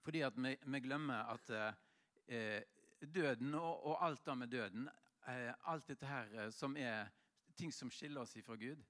Fordi 0.03 0.21
at 0.27 0.37
vi, 0.37 0.55
vi 0.65 0.81
glemmer 0.83 1.31
at 1.31 1.49
eh, 2.27 2.63
døden 2.99 3.55
og, 3.55 3.85
og 3.87 4.03
alt 4.03 4.25
det 4.25 4.37
med 4.37 4.51
døden, 4.51 4.89
eh, 5.27 5.53
alt 5.71 5.87
dette 5.87 6.07
her 6.07 6.33
eh, 6.35 6.49
som 6.51 6.75
er 6.77 7.07
ting 7.55 7.71
som 7.71 7.91
skiller 7.91 8.21
oss 8.21 8.35
fra 8.43 8.57
Gud, 8.59 8.83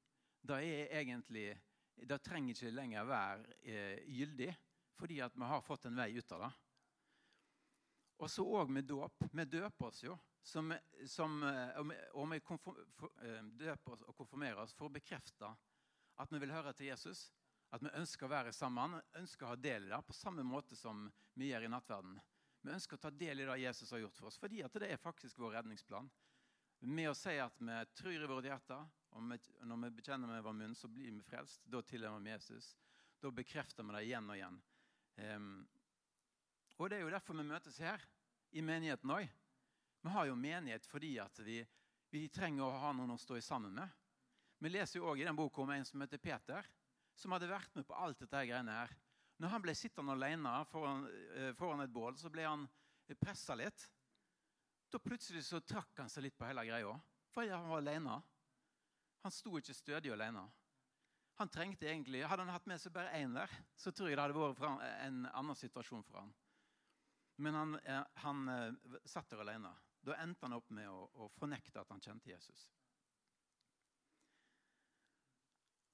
det 0.44 0.60
er 0.60 1.00
egentlig 1.00 1.54
Det 1.94 2.18
trenger 2.26 2.56
ikke 2.56 2.72
lenger 2.74 3.06
være 3.06 3.56
eh, 3.62 4.00
gyldig, 4.10 4.50
fordi 4.98 5.20
at 5.22 5.36
vi 5.36 5.46
har 5.46 5.62
fått 5.62 5.86
en 5.86 5.96
vei 5.96 6.10
ut 6.18 6.32
av 6.32 6.42
det. 6.42 6.50
Og 8.18 8.32
så 8.32 8.46
òg 8.46 8.72
med 8.74 8.88
dåp. 8.90 9.28
Vi 9.32 9.46
døper 9.46 9.86
oss 9.86 10.02
jo. 10.04 10.18
Som, 10.44 10.74
som, 11.08 11.38
eh, 11.44 11.78
og 12.18 12.32
vi, 12.32 12.40
eh, 12.40 13.44
døper 13.62 13.94
oss 13.94 14.04
og 14.08 14.16
konfirmerer 14.18 14.64
oss 14.64 14.74
for 14.74 14.90
å 14.90 14.96
bekrefte 14.96 15.52
at 16.22 16.32
vi 16.34 16.42
vil 16.44 16.54
høre 16.54 16.74
til 16.78 16.92
Jesus. 16.92 17.28
At 17.74 17.82
vi 17.82 17.90
ønsker 17.98 18.28
å 18.28 18.34
være 18.34 18.54
sammen, 18.54 19.00
ønsker 19.18 19.48
å 19.48 19.54
ha 19.54 19.58
del 19.58 19.88
i 19.88 19.92
det 19.94 20.02
på 20.06 20.14
samme 20.14 20.44
måte 20.46 20.78
som 20.78 21.08
vi 21.40 21.50
gjør 21.50 21.66
i 21.66 21.72
nattverden. 21.74 22.20
Vi 22.64 22.72
ønsker 22.72 23.00
å 23.00 23.02
ta 23.02 23.10
del 23.10 23.42
i 23.42 23.48
det 23.50 23.58
Jesus 23.64 23.92
har 23.92 24.04
gjort 24.04 24.20
for 24.20 24.30
oss, 24.30 24.38
fordi 24.40 24.62
at 24.64 24.76
det 24.80 24.92
er 24.94 25.02
faktisk 25.02 25.42
vår 25.42 25.58
redningsplan. 25.58 26.10
Med 26.84 27.10
å 27.10 27.16
si 27.18 27.34
at 27.40 27.58
vi 27.60 27.80
tror 27.98 28.14
i 28.14 28.30
vårt 28.30 28.48
hjerte, 28.48 28.78
og 29.14 29.26
når 29.68 29.82
vi 29.86 29.92
bekjenner 29.98 30.30
med 30.30 30.44
vår 30.46 30.56
munn, 30.58 30.76
så 30.76 30.88
blir 30.92 31.12
vi 31.12 31.26
frelst. 31.26 31.66
Da 31.66 31.82
tilhører 31.82 32.22
vi 32.24 32.32
Jesus. 32.32 32.74
Da 33.22 33.32
bekrefter 33.32 33.88
vi 33.88 33.96
det 33.96 34.04
igjen 34.08 34.30
og 34.30 34.38
igjen. 34.38 34.60
Um, 35.18 35.50
og 36.78 36.90
det 36.90 36.98
er 36.98 37.06
jo 37.06 37.14
derfor 37.14 37.38
vi 37.38 37.46
møtes 37.48 37.80
her, 37.84 38.02
i 38.54 38.62
menigheten 38.62 39.12
òg. 39.12 39.28
Vi 40.04 40.12
har 40.14 40.28
jo 40.28 40.38
menighet 40.38 40.86
fordi 40.86 41.16
at 41.24 41.40
vi, 41.46 41.62
vi 42.12 42.28
trenger 42.30 42.68
å 42.68 42.82
ha 42.84 42.92
noen 42.94 43.16
å 43.16 43.22
stå 43.22 43.40
sammen 43.42 43.74
med. 43.80 44.03
Vi 44.64 44.70
leser 44.72 45.02
jo 45.02 45.10
også 45.12 45.20
i 45.20 45.28
den 45.28 45.36
boka 45.36 45.60
om 45.60 45.72
en 45.76 45.84
som 45.84 46.00
heter 46.00 46.22
Peter, 46.24 46.68
som 47.20 47.34
hadde 47.36 47.50
vært 47.52 47.74
med 47.76 47.84
på 47.88 47.98
alt 48.00 48.22
dette 48.24 48.46
greiene 48.48 48.78
her. 48.78 48.94
Når 49.44 49.52
han 49.52 49.64
ble 49.66 49.74
sittende 49.76 50.14
alene 50.16 50.54
foran, 50.72 51.04
eh, 51.36 51.52
foran 51.58 51.84
et 51.84 51.92
bål, 51.92 52.16
så 52.16 52.32
ble 52.32 52.46
han 52.48 52.64
pressa 53.20 53.58
litt. 53.60 53.90
Da 54.90 55.02
plutselig 55.04 55.44
så 55.44 55.60
trakk 55.60 56.00
han 56.00 56.10
seg 56.10 56.24
litt 56.24 56.38
på 56.38 56.48
hele 56.48 56.64
greia, 56.66 56.94
fordi 57.34 57.52
han 57.52 57.68
var 57.68 57.82
alene. 57.82 58.22
Han 59.26 59.34
sto 59.36 59.58
ikke 59.60 59.76
stødig 59.76 60.14
alene. 60.14 60.46
Han 61.42 61.50
trengte 61.50 61.90
egentlig, 61.90 62.24
Hadde 62.24 62.46
han 62.46 62.54
hatt 62.54 62.68
med 62.70 62.80
seg 62.80 62.94
bare 62.94 63.12
én 63.20 63.34
der, 63.36 63.52
så 63.76 63.92
tror 63.92 64.10
jeg 64.10 64.18
det 64.18 64.24
hadde 64.24 64.38
vært 64.38 64.86
en 65.02 65.26
annen 65.26 65.56
situasjon 65.60 66.06
for 66.08 66.22
han. 66.22 66.34
Men 67.38 67.54
han, 67.54 67.76
eh, 67.84 68.04
han 68.24 68.48
eh, 68.48 69.00
satt 69.04 69.30
der 69.30 69.44
alene. 69.44 69.74
Da 70.04 70.16
endte 70.22 70.46
han 70.46 70.56
opp 70.56 70.70
med 70.70 70.88
å, 70.88 71.10
å 71.20 71.30
fornekte 71.36 71.82
at 71.82 71.90
han 71.90 72.02
kjente 72.04 72.30
Jesus. 72.32 72.70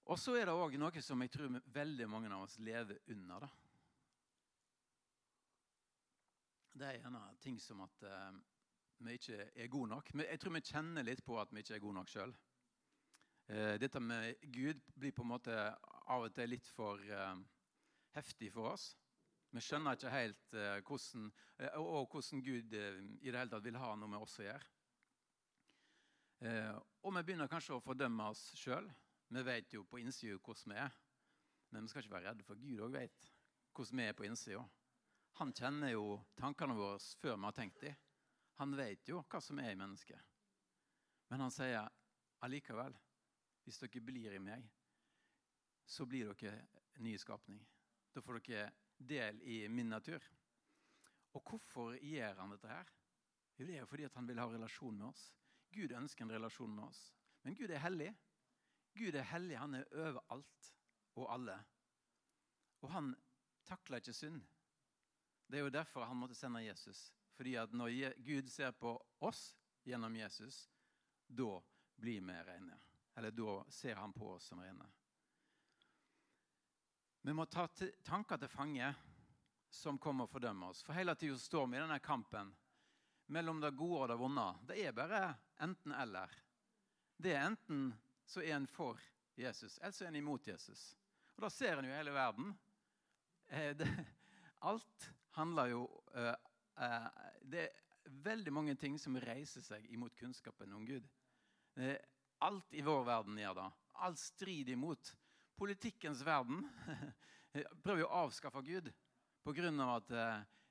Og 0.09 0.17
så 0.17 0.35
er 0.39 0.49
det 0.49 0.55
òg 0.57 0.77
noe 0.81 1.01
som 1.05 1.21
jeg 1.21 1.31
tror 1.33 1.59
veldig 1.73 2.07
mange 2.09 2.31
av 2.33 2.47
oss 2.47 2.57
lever 2.65 2.97
under. 3.13 3.45
da. 3.45 3.49
Det 6.79 6.87
er 6.87 6.97
gjerne 7.01 7.21
ting 7.43 7.59
som 7.61 7.83
at 7.85 8.05
uh, 8.07 8.39
vi 9.05 9.17
ikke 9.19 9.51
er 9.53 9.67
gode 9.67 9.91
nok. 9.93 10.13
Jeg 10.23 10.39
tror 10.39 10.55
vi 10.55 10.63
kjenner 10.65 11.05
litt 11.05 11.21
på 11.25 11.37
at 11.41 11.51
vi 11.53 11.61
ikke 11.61 11.75
er 11.77 11.83
gode 11.83 11.99
nok 11.99 12.09
sjøl. 12.09 12.33
Uh, 13.49 13.75
dette 13.81 14.01
med 14.01 14.41
Gud 14.49 14.81
blir 14.95 15.13
på 15.13 15.25
en 15.25 15.33
måte 15.35 15.59
av 16.09 16.25
og 16.25 16.33
til 16.33 16.55
litt 16.55 16.67
for 16.73 17.03
uh, 17.11 17.37
heftig 18.17 18.53
for 18.53 18.73
oss. 18.73 18.93
Vi 19.49 19.61
skjønner 19.65 19.97
ikke 19.97 20.13
helt 20.13 20.53
eh, 20.53 20.79
hvordan, 20.85 21.29
eh, 21.57 21.77
og, 21.81 22.11
hvordan 22.11 22.43
Gud 22.45 22.73
eh, 22.77 22.99
i 23.21 23.31
det 23.31 23.39
hele 23.39 23.49
tatt 23.49 23.65
vil 23.65 23.79
ha 23.81 23.95
noe 23.97 24.11
med 24.11 24.21
oss 24.21 24.37
å 24.41 24.45
gjøre. 24.45 24.67
Eh, 26.45 26.75
og 27.01 27.15
vi 27.15 27.23
begynner 27.25 27.49
kanskje 27.49 27.79
å 27.79 27.81
fordømme 27.83 28.29
oss 28.29 28.43
sjøl. 28.59 28.85
Vi 29.29 29.43
vet 29.45 29.73
jo 29.73 29.83
på 29.85 29.99
innsida 30.01 30.39
hvordan 30.41 30.73
vi 30.73 30.81
er. 30.81 30.95
Men 31.69 31.85
vi 31.85 31.91
skal 31.91 32.03
ikke 32.03 32.15
være 32.15 32.31
redde, 32.31 32.45
for 32.47 32.57
Gud 32.57 32.81
òg 32.81 32.95
vet 32.95 33.27
hvordan 33.75 34.01
vi 34.01 34.07
er 34.09 34.15
på 34.17 34.25
innsida. 34.25 34.63
Han 35.39 35.53
kjenner 35.53 35.93
jo 35.93 36.17
tankene 36.39 36.75
våre 36.75 36.97
før 37.21 37.37
vi 37.37 37.45
har 37.45 37.55
tenkt 37.55 37.83
dem. 37.83 37.99
Han 38.59 38.73
vet 38.75 39.07
jo 39.07 39.21
hva 39.21 39.39
som 39.39 39.61
er 39.61 39.71
i 39.71 39.79
mennesket. 39.79 40.19
Men 41.29 41.45
han 41.45 41.53
sier 41.53 41.85
allikevel, 42.43 42.95
hvis 43.63 43.79
dere 43.83 44.01
blir 44.03 44.33
i 44.33 44.41
meg, 44.41 44.65
så 45.85 46.05
blir 46.09 46.33
dere 46.33 46.65
ny 47.05 47.13
skapning. 47.21 47.61
Da 48.11 48.21
får 48.25 48.41
dere 48.41 48.71
del 48.97 49.39
i 49.45 49.61
min 49.71 49.93
natur. 49.93 50.19
Og 51.37 51.45
hvorfor 51.45 51.95
gjør 52.01 52.41
han 52.41 52.51
dette 52.55 52.71
her? 52.71 52.89
Jo, 53.59 53.67
det 53.67 53.75
er 53.75 53.83
jo 53.83 53.91
fordi 53.91 54.09
han 54.15 54.27
vil 54.27 54.41
ha 54.41 54.47
relasjon 54.49 54.97
med 54.97 55.11
oss. 55.11 55.23
Gud 55.71 55.93
ønsker 55.93 56.25
en 56.25 56.33
relasjon 56.33 56.73
med 56.73 56.87
oss. 56.89 57.01
Men 57.43 57.55
Gud 57.55 57.69
er 57.69 57.83
hellig. 57.83 58.09
Gud 58.99 59.15
er 59.15 59.27
hellig, 59.31 59.57
han 59.57 59.77
er 59.79 59.87
over 59.95 60.21
alt 60.35 60.71
og 61.15 61.29
alle. 61.33 61.55
Og 62.83 62.91
han 62.93 63.13
takler 63.67 64.03
ikke 64.03 64.15
synd. 64.15 64.41
Det 65.49 65.59
er 65.59 65.65
jo 65.65 65.73
derfor 65.73 66.05
han 66.05 66.19
måtte 66.19 66.37
sende 66.37 66.61
Jesus. 66.63 67.09
Fordi 67.39 67.55
at 67.55 67.73
når 67.73 68.19
Gud 68.25 68.49
ser 68.51 68.71
på 68.75 68.93
oss, 69.23 69.55
gjennom 69.87 70.15
Jesus, 70.15 70.69
da 71.27 71.61
blir 71.95 72.21
vi 72.21 72.39
rene. 72.45 72.79
Eller 73.15 73.31
da 73.31 73.63
ser 73.71 73.95
han 73.95 74.13
på 74.13 74.33
oss 74.35 74.51
som 74.51 74.61
rene. 74.61 74.85
Vi 77.21 77.33
må 77.33 77.45
ta 77.45 77.67
tanker 78.03 78.37
til 78.39 78.51
fange 78.51 78.91
som 79.69 79.99
kommer 79.99 80.25
og 80.25 80.31
fordømmer 80.31 80.71
oss. 80.71 80.83
For 80.83 80.95
hele 80.95 81.15
tida 81.19 81.37
står 81.37 81.67
vi 81.67 81.77
i 81.77 81.81
denne 81.81 81.99
kampen 81.99 82.51
mellom 83.29 83.59
det 83.61 83.75
gode 83.77 84.03
og 84.03 84.07
det 84.11 84.19
vonde. 84.19 84.45
Det 84.69 84.77
er 84.83 84.95
bare 84.95 85.23
enten-eller. 85.61 86.31
Det 87.19 87.33
er 87.35 87.49
enten 87.49 87.89
så 88.29 88.43
er 88.45 88.53
en 88.55 88.67
for 88.69 88.99
Jesus, 89.39 89.79
eller 89.81 89.95
så 89.95 90.05
er 90.05 90.11
en 90.11 90.19
imot 90.19 90.47
Jesus. 90.47 90.91
Og 91.37 91.45
da 91.45 91.49
ser 91.49 91.79
en 91.79 91.87
jo 91.87 91.95
hele 91.95 92.13
verden. 92.13 92.51
Eh, 93.47 93.81
alt 94.69 95.05
handler 95.37 95.71
jo 95.71 95.85
eh, 96.13 96.35
eh, 96.83 97.07
Det 97.41 97.63
er 97.63 98.11
veldig 98.27 98.53
mange 98.53 98.75
ting 98.77 98.99
som 99.01 99.17
reiser 99.23 99.63
seg 99.65 99.87
imot 99.89 100.17
kunnskapen 100.19 100.73
om 100.75 100.85
Gud. 100.85 101.07
alt 102.39 102.73
i 102.73 102.81
vår 102.83 103.03
verden 103.07 103.37
gjør 103.37 103.55
det. 103.55 103.67
Alt 104.03 104.19
strider 104.19 104.73
imot. 104.73 105.13
Politikkens 105.55 106.21
verden 106.25 106.63
prøver 107.83 108.03
jo 108.03 108.09
å 108.09 108.25
avskaffe 108.25 108.61
Gud 108.65 108.91
pga. 109.43 109.69
at 109.95 110.11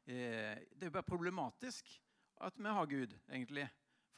det 0.05 0.87
er 0.87 0.91
bare 0.91 1.03
problematisk 1.03 1.89
at 2.41 2.59
vi 2.59 2.69
har 2.69 2.87
Gud, 2.87 3.15
egentlig. 3.29 3.69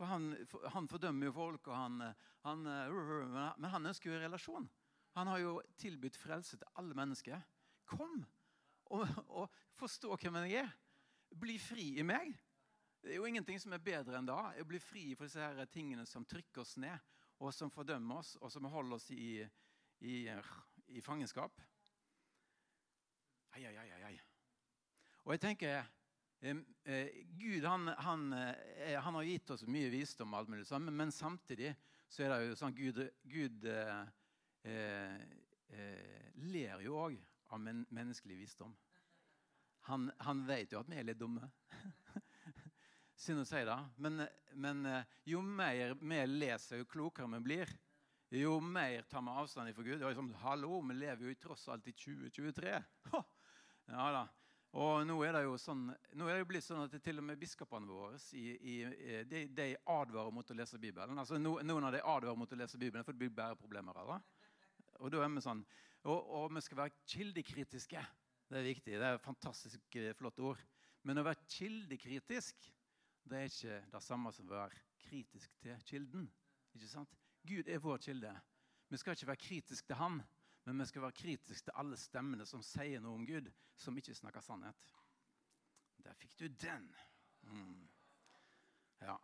For 0.00 0.08
han, 0.08 0.30
for, 0.48 0.64
han 0.72 0.86
fordømmer 0.88 1.28
jo 1.28 1.32
folk, 1.36 1.66
han, 1.76 2.00
han, 2.46 2.60
men 2.64 3.66
han 3.68 3.88
ønsker 3.90 4.08
jo 4.08 4.14
en 4.16 4.22
relasjon. 4.22 4.68
Han 5.18 5.28
har 5.28 5.42
jo 5.42 5.50
tilbudt 5.76 6.16
frelse 6.16 6.56
til 6.56 6.70
alle 6.80 6.96
mennesker. 6.96 7.42
Kom 7.84 8.22
og, 8.96 9.04
og 9.28 9.58
forstå 9.76 10.16
hvem 10.22 10.38
jeg 10.46 10.62
er. 10.62 10.72
Bli 11.36 11.58
fri 11.60 11.90
i 12.00 12.06
meg. 12.06 12.32
Det 13.04 13.12
er 13.12 13.20
jo 13.20 13.28
ingenting 13.28 13.60
som 13.60 13.76
er 13.76 13.84
bedre 13.84 14.16
enn 14.16 14.32
da. 14.32 14.38
Å 14.56 14.66
bli 14.72 14.80
fri 14.80 15.04
for 15.12 15.28
disse 15.28 15.44
her 15.44 15.68
tingene 15.68 16.08
som 16.08 16.24
trykker 16.24 16.64
oss 16.64 16.78
ned, 16.80 16.96
og 17.36 17.52
som 17.52 17.68
fordømmer 17.68 18.24
oss, 18.24 18.34
og 18.40 18.48
som 18.56 18.72
holder 18.72 18.96
oss 18.96 19.10
i, 19.12 19.36
i, 20.00 20.16
i 20.96 21.04
fangenskap. 21.04 21.60
Ai, 23.52 23.66
ai, 23.68 23.76
ai, 23.84 24.02
ai. 24.14 24.16
Og 25.26 25.36
jeg 25.36 25.44
tenker 25.44 25.76
Eh, 25.76 25.99
Gud 26.40 27.64
han, 27.64 27.88
han, 27.88 28.33
eh, 28.33 29.00
han, 29.00 29.14
har 29.14 29.22
gitt 29.22 29.50
oss 29.50 29.66
mye 29.68 29.90
visdom, 29.92 30.35
alt 30.35 30.48
mulig 30.48 30.64
sånn, 30.68 30.88
men 30.88 31.12
samtidig 31.12 31.74
så 32.09 32.24
er 32.24 32.33
det 32.33 32.38
jo 32.46 32.57
sånn 32.59 32.76
Gud, 32.76 33.00
Gud 33.29 33.66
eh, 33.68 34.00
eh, 34.64 36.31
ler 36.48 36.87
jo 36.87 36.96
òg 37.03 37.18
av 37.53 37.61
men, 37.61 37.85
menneskelig 37.92 38.38
visdom. 38.40 38.72
Han, 39.90 40.09
han, 40.24 40.42
vet 40.48 40.72
jo 40.72 40.81
at 40.81 40.88
vi 40.90 40.98
er 41.00 41.07
litt 41.11 41.20
dumme. 41.20 41.44
Synd 43.20 43.42
å 43.42 43.46
si 43.48 43.61
det. 43.66 43.76
Men, 44.00 44.24
men, 44.57 44.83
jo 45.29 45.42
mer 45.44 45.96
vi 46.00 46.20
leser, 46.31 46.81
jo 46.81 46.88
klokere 46.88 47.29
vi 47.37 47.44
blir, 47.50 47.72
jo 48.33 48.57
mer 48.64 49.05
tar 49.11 49.24
vi 49.26 49.37
avstand 49.42 49.74
fra 49.76 49.85
Gud. 49.85 49.98
Det 49.98 50.07
er 50.07 50.14
liksom, 50.14 50.33
Hallo, 50.44 50.81
vi 50.88 50.96
lever 50.96 51.29
jo 51.29 51.38
tross 51.42 51.68
alt 51.68 51.88
i 51.90 51.96
2023. 51.96 52.79
Ja 53.90 54.05
da. 54.14 54.20
Og 54.78 55.02
nå 55.02 55.16
er 55.26 55.35
det 55.35 55.42
jo 55.42 55.56
sånn, 55.59 55.88
nå 56.14 56.28
er 56.30 56.38
det 56.38 56.46
blitt 56.46 56.62
sånn 56.62 56.85
at 56.85 56.92
til 57.02 57.18
og 57.18 57.24
med 57.26 57.40
biskopene 57.40 57.90
våre 57.90 58.20
i, 58.38 58.44
i, 58.54 58.74
de, 59.26 59.42
de, 59.50 59.72
advarer 59.90 60.30
mot 60.35 60.46
å 60.46 60.54
lese 60.54 60.78
Bibelen. 60.78 61.18
Altså, 61.18 61.40
no, 61.42 61.56
noen 61.66 61.88
av 61.88 61.96
de 61.96 62.02
advarer 62.04 62.38
mot 62.38 62.52
å 62.54 62.59
lese 62.59 62.78
Bibelen 62.78 63.06
for 63.06 63.16
det 63.16 63.24
blir 63.24 63.35
bare 63.35 63.59
problemer 63.59 63.98
av 63.98 64.12
det. 64.14 64.20
Og 65.00 65.11
da 65.11 65.24
er 65.24 65.33
vi 65.35 65.42
sånn, 65.42 65.64
og, 66.04 66.18
og 66.20 66.54
vi 66.54 66.62
skal 66.62 66.85
være 66.85 67.02
kildekritiske. 67.11 68.04
Det 68.50 68.59
er 68.61 68.66
viktig. 68.66 68.94
Det 68.94 69.09
er 69.09 69.18
et 69.18 69.24
fantastisk 69.24 69.98
eh, 69.98 70.12
flott 70.18 70.38
ord. 70.42 70.62
Men 71.06 71.18
å 71.18 71.26
være 71.26 71.48
kildekritisk 71.50 72.70
det 73.30 73.38
er 73.38 73.50
ikke 73.50 73.80
det 73.92 74.02
samme 74.02 74.33
som 74.35 74.48
å 74.48 74.54
være 74.54 74.80
kritisk 75.02 75.52
til 75.62 75.83
kilden. 75.87 76.30
Ikke 76.76 76.90
sant? 76.90 77.18
Gud 77.46 77.68
er 77.68 77.83
vår 77.83 78.00
kilde. 78.04 78.33
Vi 78.90 78.98
skal 79.00 79.14
ikke 79.16 79.30
være 79.30 79.42
kritisk 79.44 79.87
til 79.87 79.98
Han, 79.98 80.20
men 80.72 80.85
vi 80.85 80.90
skal 80.90 81.02
være 81.02 81.18
kritiske 81.18 81.68
til 81.68 81.78
alle 81.83 81.96
stemmene 81.98 82.46
som 82.46 82.62
sier 82.62 83.02
noe 83.02 83.18
om 83.18 83.26
Gud, 83.26 83.50
som 83.76 83.96
ikke 83.98 84.14
snakker 84.14 84.44
sannhet. 84.44 84.92
Der 86.04 86.14
fikk 86.16 86.37
du 86.38 86.46
den. 86.48 86.87
Mm. 87.42 87.88
Ja. 89.00 89.16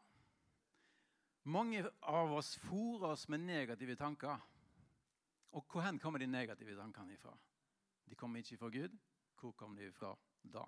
Mange 1.46 1.84
av 2.02 2.32
oss 2.34 2.56
fòrer 2.58 3.12
oss 3.12 3.28
med 3.32 3.44
negative 3.46 3.96
tanker. 3.96 4.42
Og 5.56 5.64
hvor 5.70 5.86
hen 5.86 6.00
kommer 6.02 6.18
de 6.18 6.26
negative 6.26 6.74
tankene 6.76 7.14
ifra? 7.14 7.32
De 8.06 8.18
kommer 8.18 8.42
ikke 8.42 8.58
fra 8.58 8.72
Gud. 8.74 8.98
Hvor 9.40 9.52
kommer 9.52 9.80
de 9.80 9.88
ifra 9.88 10.12
da? 10.42 10.64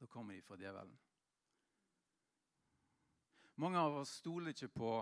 Da 0.00 0.06
kommer 0.06 0.34
de 0.34 0.42
fra 0.42 0.56
djevelen. 0.56 0.98
Mange 3.58 3.78
av 3.78 4.00
oss 4.00 4.16
stoler 4.20 4.54
ikke 4.54 4.70
på 4.70 4.92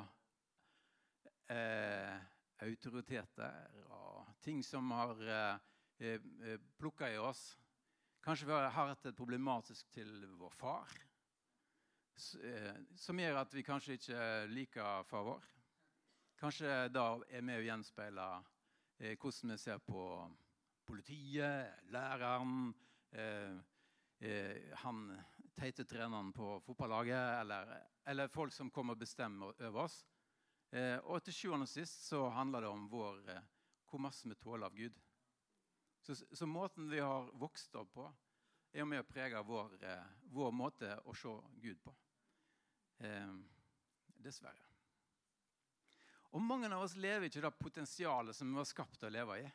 eh, 1.52 2.16
autoriteter 2.64 3.84
og 3.92 4.32
ting 4.44 4.62
som 4.64 4.90
har 4.96 5.20
eh, 5.26 5.58
eh 6.00 6.60
plukka 6.78 7.10
i 7.12 7.18
oss. 7.18 7.56
Kanskje 8.24 8.46
vi 8.46 8.52
har 8.52 8.70
hatt 8.70 9.06
et 9.06 9.16
problematisk 9.16 9.90
til 9.94 10.26
vår 10.38 10.54
far, 10.58 10.88
eh, 12.42 12.74
som 12.96 13.18
gjør 13.18 13.42
at 13.42 13.54
vi 13.54 13.62
kanskje 13.62 13.98
ikke 13.98 14.24
liker 14.50 15.04
far 15.06 15.22
vår. 15.24 15.44
Kanskje 16.36 16.88
da 16.92 17.06
er 17.30 17.44
med 17.46 17.60
å 17.60 17.66
gjenspeile 17.68 18.26
eh, 18.98 19.16
hvordan 19.16 19.54
vi 19.54 19.58
ser 19.62 19.78
på 19.78 20.02
politiet, 20.86 21.86
læreren, 21.94 22.74
eh, 23.12 23.56
han 24.82 25.00
teite 25.56 25.84
treneren 25.84 26.32
på 26.32 26.60
fotballaget, 26.64 27.40
eller, 27.40 27.72
eller 28.04 28.28
folk 28.32 28.52
som 28.52 28.70
kommer 28.70 28.96
og 28.96 29.00
bestemmer 29.00 29.52
over 29.60 29.84
oss. 29.86 30.00
Eh, 30.70 30.98
og 31.04 31.22
til 31.24 31.34
sjuende 31.34 31.66
og 31.66 31.70
sist 31.70 32.08
så 32.08 32.24
handler 32.34 32.64
det 32.64 32.70
om 32.70 32.86
vår, 32.90 33.20
eh, 33.30 33.50
hvor 33.90 34.02
masse 34.02 34.28
vi 34.28 34.34
tåler 34.34 34.66
av 34.66 34.74
Gud. 34.74 34.98
Så, 36.02 36.14
så, 36.14 36.46
måten 36.46 36.90
vi 36.90 37.00
har 37.02 37.30
vokst 37.38 37.74
opp 37.74 37.92
på, 37.94 38.06
er 38.72 38.86
med 38.86 39.02
å 39.02 39.08
prege 39.08 39.42
vår, 39.46 39.76
eh, 39.82 40.08
vår 40.34 40.52
måte 40.54 40.92
å 41.04 41.14
se 41.16 41.32
Gud 41.62 41.82
på. 41.82 41.94
Eh, 42.98 43.36
dessverre. 44.22 44.62
Og 46.34 46.42
mange 46.42 46.68
av 46.68 46.82
oss 46.82 46.96
lever 46.98 47.28
ikke 47.28 47.44
det 47.44 47.52
potensialet 47.58 48.36
som 48.36 48.50
vi 48.50 48.58
var 48.58 48.68
skapt 48.68 48.98
til 49.00 49.08
å 49.08 49.14
leve 49.14 49.38
i. 49.40 49.46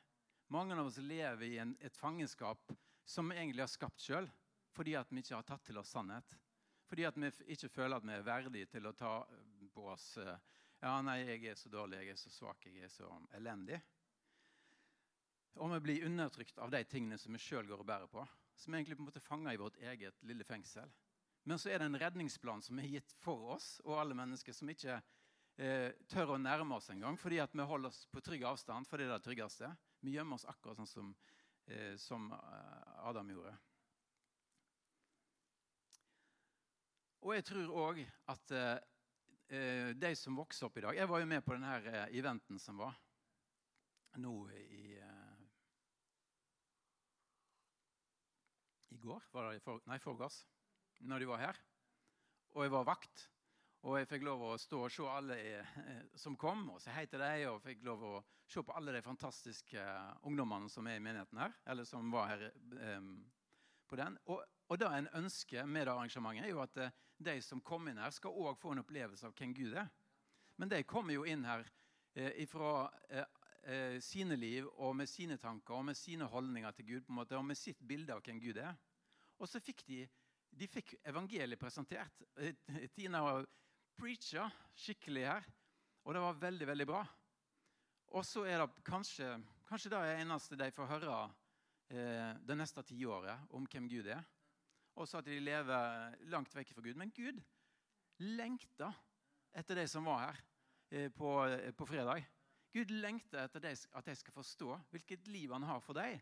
Mange 0.51 0.75
av 0.75 0.87
oss 0.87 0.97
lever 0.97 1.45
i 1.45 1.57
en, 1.61 1.75
et 1.79 1.95
fangenskap 1.95 2.71
som 3.05 3.29
vi 3.29 3.37
egentlig 3.37 3.63
har 3.63 3.71
skapt 3.71 4.01
sjøl, 4.01 4.29
fordi 4.71 4.95
at 4.99 5.11
vi 5.11 5.21
ikke 5.21 5.37
har 5.37 5.47
tatt 5.47 5.63
til 5.67 5.79
oss 5.79 5.91
sannhet. 5.93 6.35
Fordi 6.89 7.05
at 7.07 7.19
vi 7.19 7.29
ikke 7.53 7.69
føler 7.71 7.99
at 7.99 8.07
vi 8.07 8.15
er 8.15 8.25
verdige 8.25 8.71
til 8.73 8.87
å 8.89 8.95
ta 8.97 9.13
på 9.71 9.85
oss 9.93 10.15
eh, 10.19 10.35
ja, 10.81 10.95
nei, 11.05 11.19
jeg 11.27 11.45
er 11.51 11.57
så 11.59 11.69
dårlig, 11.69 11.99
jeg 12.01 12.15
er 12.15 12.17
så 12.17 12.31
svak, 12.33 12.65
jeg 12.65 12.87
er 12.87 12.89
så 12.89 13.09
elendig. 13.37 13.77
Og 15.61 15.69
vi 15.75 15.79
blir 15.85 16.05
undertrykt 16.07 16.57
av 16.63 16.71
de 16.73 16.81
tingene 16.89 17.19
som 17.21 17.35
vi 17.35 17.41
sjøl 17.43 17.67
går 17.69 17.83
og 17.83 17.87
bærer 17.87 18.09
på. 18.09 18.23
Som 18.57 18.73
egentlig 18.73 18.97
på 18.97 19.03
en 19.03 19.09
måte 19.09 19.23
fanger 19.23 19.53
i 19.53 19.59
vårt 19.61 19.77
eget 19.77 20.23
lille 20.25 20.45
fengsel. 20.47 20.89
Men 21.43 21.59
så 21.59 21.71
er 21.71 21.81
det 21.81 21.89
en 21.89 21.99
redningsplan 22.01 22.61
som 22.65 22.79
er 22.79 22.89
gitt 22.89 23.13
for 23.21 23.55
oss 23.55 23.75
og 23.85 23.97
alle 23.97 24.17
mennesker 24.17 24.53
som 24.53 24.69
ikke 24.69 24.99
eh, 25.57 25.89
tør 26.09 26.35
å 26.35 26.41
nærme 26.41 26.77
oss 26.77 26.91
engang 26.93 27.17
fordi 27.17 27.39
at 27.41 27.53
vi 27.57 27.65
holder 27.65 27.89
oss 27.89 28.03
på 28.13 28.21
trygg 28.21 28.45
avstand, 28.45 28.89
for 28.89 29.01
det 29.01 29.07
er 29.07 29.15
det 29.15 29.25
tryggeste. 29.25 29.71
Vi 30.05 30.13
gjemmer 30.15 30.37
oss 30.37 30.45
akkurat 30.49 30.77
sånn 30.77 30.89
som, 30.89 31.11
eh, 31.65 31.93
som 32.01 32.29
eh, 32.37 33.07
Adam 33.09 33.33
gjorde. 33.33 33.55
Og 37.21 37.35
jeg 37.37 37.45
tror 37.45 37.75
òg 37.89 37.99
at 38.33 38.53
eh, 38.57 38.77
de 39.51 40.11
som 40.15 40.37
vokser 40.39 40.67
opp 40.67 40.77
i 40.79 40.83
dag 40.85 40.95
Jeg 40.95 41.09
var 41.11 41.19
jo 41.19 41.27
med 41.27 41.43
på 41.43 41.51
denne 41.55 41.73
eh, 41.83 42.13
eventen 42.19 42.59
som 42.59 42.77
var 42.79 42.95
nå 44.21 44.35
i 44.55 44.99
eh, 44.99 45.41
I 48.91 48.99
går? 48.99 49.27
Var 49.31 49.49
det 49.49 49.61
for, 49.63 49.83
nei, 49.87 49.99
forgårs. 50.03 50.41
Når 51.07 51.23
de 51.23 51.27
var 51.29 51.39
her. 51.39 51.59
Og 52.51 52.65
jeg 52.65 52.73
var 52.73 52.87
vakt. 52.89 53.23
Og 53.87 53.95
jeg 53.97 54.09
fikk 54.09 54.25
lov 54.27 54.43
å 54.45 54.57
stå 54.59 54.81
og 54.83 54.91
se 54.93 55.05
alle 55.07 55.37
eh, 55.39 56.01
som 56.19 56.35
kom, 56.37 56.65
og 56.75 56.81
si 56.83 56.91
hei 56.91 57.05
til 57.09 57.23
deg. 57.23 57.47
Og 57.49 57.63
fikk 57.63 57.85
lov 57.87 58.03
å 58.03 58.13
se 58.51 58.63
på 58.67 58.75
alle 58.75 58.93
de 58.97 59.03
fantastiske 59.05 59.79
eh, 59.79 60.11
ungdommene 60.27 60.69
som 60.69 60.87
er 60.91 60.99
i 60.99 61.03
menigheten 61.03 61.39
her. 61.39 61.55
Eller 61.71 61.87
som 61.87 62.11
var 62.13 62.33
her 62.33 62.49
um, 62.99 63.15
på 63.87 63.99
den. 63.99 64.19
Og 64.27 64.43
og 64.71 64.79
da 64.79 64.93
en 64.95 65.09
ønske 65.19 65.65
med 65.67 65.83
det 65.83 65.91
arrangementet, 65.91 66.45
er 66.45 66.53
jo 66.53 66.61
at 66.63 66.77
eh, 66.79 66.93
de 67.23 67.37
som 67.43 67.61
kommer 67.61 67.91
inn 67.91 68.01
her, 68.01 68.13
skal 68.15 68.35
òg 68.35 68.57
få 68.59 68.73
en 68.73 68.83
opplevelse 68.83 69.27
av 69.27 69.35
hvem 69.37 69.53
Gud 69.55 69.75
er. 69.77 69.89
Men 70.59 70.71
de 70.71 70.81
kommer 70.87 71.15
jo 71.15 71.25
inn 71.27 71.45
her 71.47 71.63
eh, 72.15 72.43
fra 72.49 72.85
eh, 73.09 73.25
eh, 73.63 73.97
sine 74.03 74.37
liv 74.37 74.67
og 74.75 74.95
med 74.99 75.09
sine 75.09 75.37
tanker 75.41 75.77
og 75.77 75.85
med 75.89 75.97
sine 75.97 76.27
holdninger 76.29 76.75
til 76.77 76.89
Gud 76.89 77.05
på 77.05 77.13
en 77.13 77.21
måte, 77.21 77.37
og 77.37 77.45
med 77.45 77.59
sitt 77.59 77.81
bilde 77.87 78.13
av 78.15 78.23
hvem 78.25 78.41
Gud 78.41 78.59
er. 78.61 78.75
Og 79.41 79.49
så 79.49 79.61
fikk 79.63 79.85
de, 79.87 80.03
de 80.51 80.69
fikk 80.69 80.95
evangeliet 81.09 81.59
presentert. 81.61 82.23
Eh, 82.37 82.55
Tina 82.93 83.23
preacha 83.97 84.49
skikkelig 84.77 85.25
her, 85.27 85.49
og 86.05 86.15
det 86.15 86.25
var 86.25 86.43
veldig, 86.45 86.67
veldig 86.73 86.89
bra. 86.89 87.01
Og 88.11 88.25
så 88.27 88.43
er 88.49 88.59
det 88.59 88.83
kanskje, 88.83 89.37
kanskje 89.69 89.93
det 89.93 90.03
eneste 90.17 90.57
de 90.59 90.67
får 90.75 90.89
høre 90.89 91.17
eh, 91.93 92.31
det 92.43 92.57
neste 92.59 92.83
tiåret 92.89 93.53
om 93.55 93.65
hvem 93.69 93.87
Gud 93.91 94.09
er 94.11 94.25
og 94.95 95.07
så 95.07 95.21
at 95.21 95.27
de 95.27 95.39
lever 95.39 96.17
langt 96.31 96.53
vekk 96.55 96.73
fra 96.75 96.83
Gud. 96.83 96.97
Men 96.99 97.13
Gud 97.15 97.39
lengter 98.21 98.93
etter 99.57 99.79
de 99.81 99.87
som 99.89 100.05
var 100.07 100.25
her 100.25 100.41
eh, 100.91 101.09
på, 101.13 101.31
eh, 101.47 101.71
på 101.75 101.87
fredag. 101.89 102.25
Gud 102.71 102.91
lengter 102.91 103.45
etter 103.45 103.63
de, 103.63 103.71
at 103.75 104.07
de 104.07 104.15
skal 104.15 104.35
forstå 104.35 104.75
hvilket 104.91 105.27
liv 105.31 105.51
han 105.51 105.67
har 105.67 105.81
for 105.83 105.97
dem. 105.97 106.19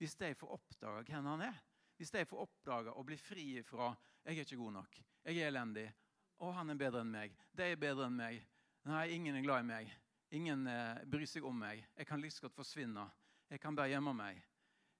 Hvis 0.00 0.16
de 0.16 0.32
får 0.34 0.54
oppdage 0.56 1.04
hvem 1.10 1.26
han 1.28 1.48
er. 1.50 1.58
Hvis 2.00 2.12
de 2.14 2.24
får 2.24 2.46
oppdage 2.46 2.92
og 2.96 3.04
bli 3.04 3.16
fri 3.20 3.62
fra 3.62 3.94
'jeg 4.24 4.36
er 4.36 4.40
ikke 4.40 4.56
god 4.56 4.72
nok', 4.72 5.02
'jeg 5.24 5.36
er 5.36 5.48
elendig', 5.48 5.92
'å, 6.40 6.52
han 6.52 6.70
er 6.70 6.74
bedre 6.74 7.00
enn 7.00 7.12
meg', 7.12 7.36
'de 7.56 7.62
er 7.62 7.76
bedre 7.76 8.06
enn 8.06 8.16
meg', 8.16 8.46
'nei, 8.84 9.08
ingen 9.08 9.36
er 9.36 9.42
glad 9.42 9.60
i 9.60 9.66
meg', 9.66 9.92
'ingen 10.30 10.66
eh, 10.66 11.04
bryr 11.04 11.26
seg 11.26 11.44
om 11.44 11.54
meg', 11.54 11.84
'jeg 11.96 12.06
kan 12.06 12.20
like 12.20 12.40
godt 12.40 12.54
forsvinne', 12.54 13.10
'jeg 13.50 13.60
kan 13.60 13.76
bare 13.76 13.88
gjemme 13.88 14.14
meg'. 14.14 14.42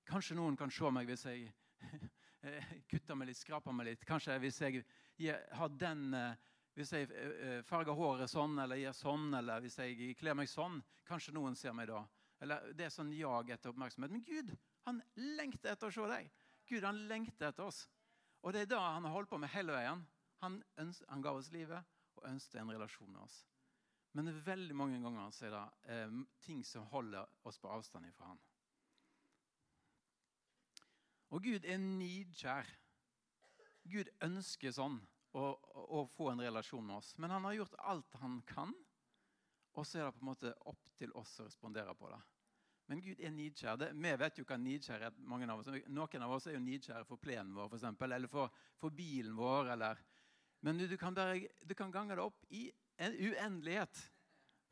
Kanskje 0.05 0.35
noen 0.35 0.57
kan 0.57 0.71
se 0.71 0.91
meg 0.91 1.07
hvis 1.07 1.25
jeg 1.25 1.53
kutter 2.90 3.18
meg 3.18 3.31
litt, 3.31 3.40
skraper 3.40 3.74
meg 3.76 3.90
litt. 3.90 4.07
Kanskje 4.09 4.38
hvis 4.40 4.61
jeg 4.64 4.85
har 5.59 5.74
den 5.81 6.14
eh, 6.16 6.48
hvis 6.79 6.92
jeg 6.94 7.11
eh, 7.12 7.61
farger 7.66 7.96
håret 7.98 8.31
sånn 8.31 8.59
eller 8.62 8.79
gjør 8.81 8.96
sånn, 8.96 9.29
eller 9.37 9.61
hvis 9.64 9.79
jeg 9.83 10.14
kler 10.18 10.37
meg 10.38 10.48
sånn, 10.48 10.79
kanskje 11.09 11.35
noen 11.37 11.59
ser 11.59 11.74
meg 11.76 11.90
da. 11.90 12.05
Eller 12.40 12.72
Det 12.72 12.87
er 12.87 12.94
sånn 12.94 13.11
jag 13.12 13.50
etter 13.53 13.72
oppmerksomhet. 13.72 14.12
Men 14.14 14.24
Gud 14.24 14.55
han 14.87 15.03
lengter 15.37 15.74
etter 15.74 15.90
å 15.90 15.94
se 15.94 16.07
deg. 16.09 16.31
Gud 16.70 16.87
han 16.87 17.03
lengter 17.11 17.50
etter 17.50 17.66
oss. 17.66 17.85
Og 18.40 18.55
det 18.55 18.64
er 18.64 18.70
da 18.70 18.81
han 18.94 19.05
har 19.05 19.12
holdt 19.12 19.29
på 19.29 19.38
med 19.40 19.53
hele 19.53 19.74
veien. 19.76 20.07
Han, 20.40 20.61
han 20.79 21.24
ga 21.24 21.35
oss 21.37 21.50
livet 21.53 21.85
og 22.16 22.29
ønsket 22.31 22.62
en 22.62 22.72
relasjon 22.72 23.11
med 23.11 23.20
oss. 23.26 23.42
Men 24.16 24.33
veldig 24.42 24.74
mange 24.74 25.03
ganger 25.03 25.35
så 25.35 25.46
er 25.46 25.53
det 25.55 25.64
eh, 25.94 26.16
ting 26.42 26.64
som 26.66 26.88
holder 26.90 27.29
oss 27.46 27.61
på 27.61 27.70
avstand 27.70 28.09
fra 28.16 28.33
han. 28.33 28.40
Og 31.31 31.45
Gud 31.45 31.64
er 31.64 31.79
nidkjær. 31.79 32.69
Gud 33.90 34.11
ønsker 34.27 34.75
sånn 34.75 34.99
å, 35.33 35.45
å, 35.71 36.05
få 36.16 36.33
en 36.33 36.43
relasjon 36.43 36.85
med 36.87 36.99
oss. 36.99 37.12
Men 37.19 37.35
han 37.35 37.47
har 37.47 37.57
gjort 37.61 37.79
alt 37.93 38.19
han 38.23 38.40
kan, 38.49 38.75
og 39.79 39.87
så 39.87 40.01
er 40.01 40.09
det 40.09 40.16
på 40.19 40.25
en 40.25 40.31
måte 40.33 40.53
opp 40.69 40.90
til 40.99 41.14
oss 41.19 41.37
å 41.40 41.47
respondere 41.47 41.95
på 41.97 42.11
det. 42.11 42.19
Men 42.90 43.03
Gud 43.05 43.21
er 43.23 43.31
nidkjær. 43.31 43.79
Det, 43.79 43.93
vi 43.95 44.12
vet 44.19 44.40
jo 44.40 44.45
hva 44.49 44.57
nidkjær 44.59 45.07
er. 45.07 45.19
mange 45.23 45.47
av 45.47 45.61
oss. 45.62 45.71
Noen 45.87 46.27
av 46.27 46.33
oss 46.35 46.49
er 46.51 46.57
jo 46.57 46.62
nidkjære 46.64 47.07
for 47.07 47.23
plenen 47.23 47.55
vår 47.55 47.69
for 47.69 47.79
eksempel, 47.79 48.12
eller 48.16 48.31
for, 48.31 48.51
for 48.83 48.90
bilen 48.90 49.37
vår. 49.38 49.71
Eller. 49.77 50.01
Men 50.66 50.81
du, 50.81 50.88
du, 50.90 50.97
kan 50.99 51.14
bare, 51.14 51.38
du 51.62 51.75
kan 51.79 51.95
gange 51.95 52.19
det 52.19 52.25
opp 52.25 52.43
i 52.51 52.66
en 52.99 53.14
uendelighet 53.14 54.03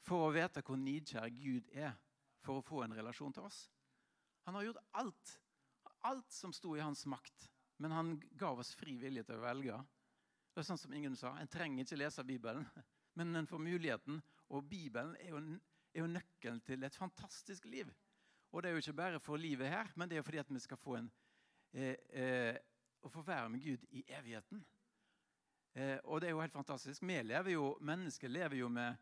for 0.02 0.26
å 0.26 0.32
vite 0.34 0.64
hvor 0.66 0.80
nidkjær 0.82 1.30
Gud 1.38 1.70
er 1.70 1.94
for 2.42 2.58
å 2.58 2.64
få 2.66 2.82
en 2.82 2.96
relasjon 2.98 3.34
til 3.36 3.46
oss. 3.46 3.68
Han 4.48 4.58
har 4.58 4.66
gjort 4.66 4.82
alt. 4.98 5.38
Alt 6.08 6.32
som 6.32 6.52
sto 6.56 6.74
i 6.76 6.82
hans 6.82 7.04
makt. 7.06 7.50
Men 7.78 7.94
han 7.94 8.14
ga 8.40 8.50
oss 8.56 8.72
fri 8.78 8.96
vilje 8.98 9.26
til 9.28 9.38
å 9.38 9.44
velge. 9.44 9.78
Det 10.54 10.62
er 10.62 10.66
sånn 10.66 10.80
som 10.80 10.94
Ingunn 10.96 11.16
sa, 11.18 11.34
En 11.38 11.50
trenger 11.50 11.84
ikke 11.84 11.98
lese 12.00 12.24
Bibelen, 12.26 12.64
men 13.18 13.36
en 13.36 13.46
får 13.46 13.60
muligheten. 13.62 14.22
Og 14.48 14.64
Bibelen 14.66 15.14
er 15.20 15.34
jo, 15.34 15.42
er 15.92 16.02
jo, 16.02 16.08
nøkkelen 16.10 16.62
til 16.64 16.86
et 16.88 16.96
fantastisk 16.96 17.68
liv. 17.68 17.92
Og 18.50 18.62
det 18.62 18.70
er 18.70 18.78
jo 18.78 18.82
ikke 18.82 18.96
bare 19.02 19.20
for 19.20 19.36
livet 19.36 19.68
her, 19.68 19.92
men 19.94 20.08
det 20.08 20.18
er 20.18 20.24
fordi 20.24 20.40
at 20.40 20.50
vi 20.50 20.64
skal 20.64 20.80
få 20.80 20.96
en 20.96 21.10
eh, 21.76 21.94
eh, 22.16 22.56
å 23.04 23.12
få 23.12 23.22
være 23.22 23.52
med 23.52 23.62
Gud 23.62 23.84
i 23.94 24.02
evigheten. 24.08 24.64
Eh, 25.76 25.98
og 26.04 26.20
det 26.20 26.30
er 26.30 26.34
jo 26.34 26.42
helt 26.42 26.56
fantastisk. 26.56 27.04
Vi 27.04 27.20
lever 27.22 27.54
jo, 27.54 27.76
Mennesker 27.84 28.32
lever 28.32 28.62
jo 28.62 28.70
med 28.72 28.96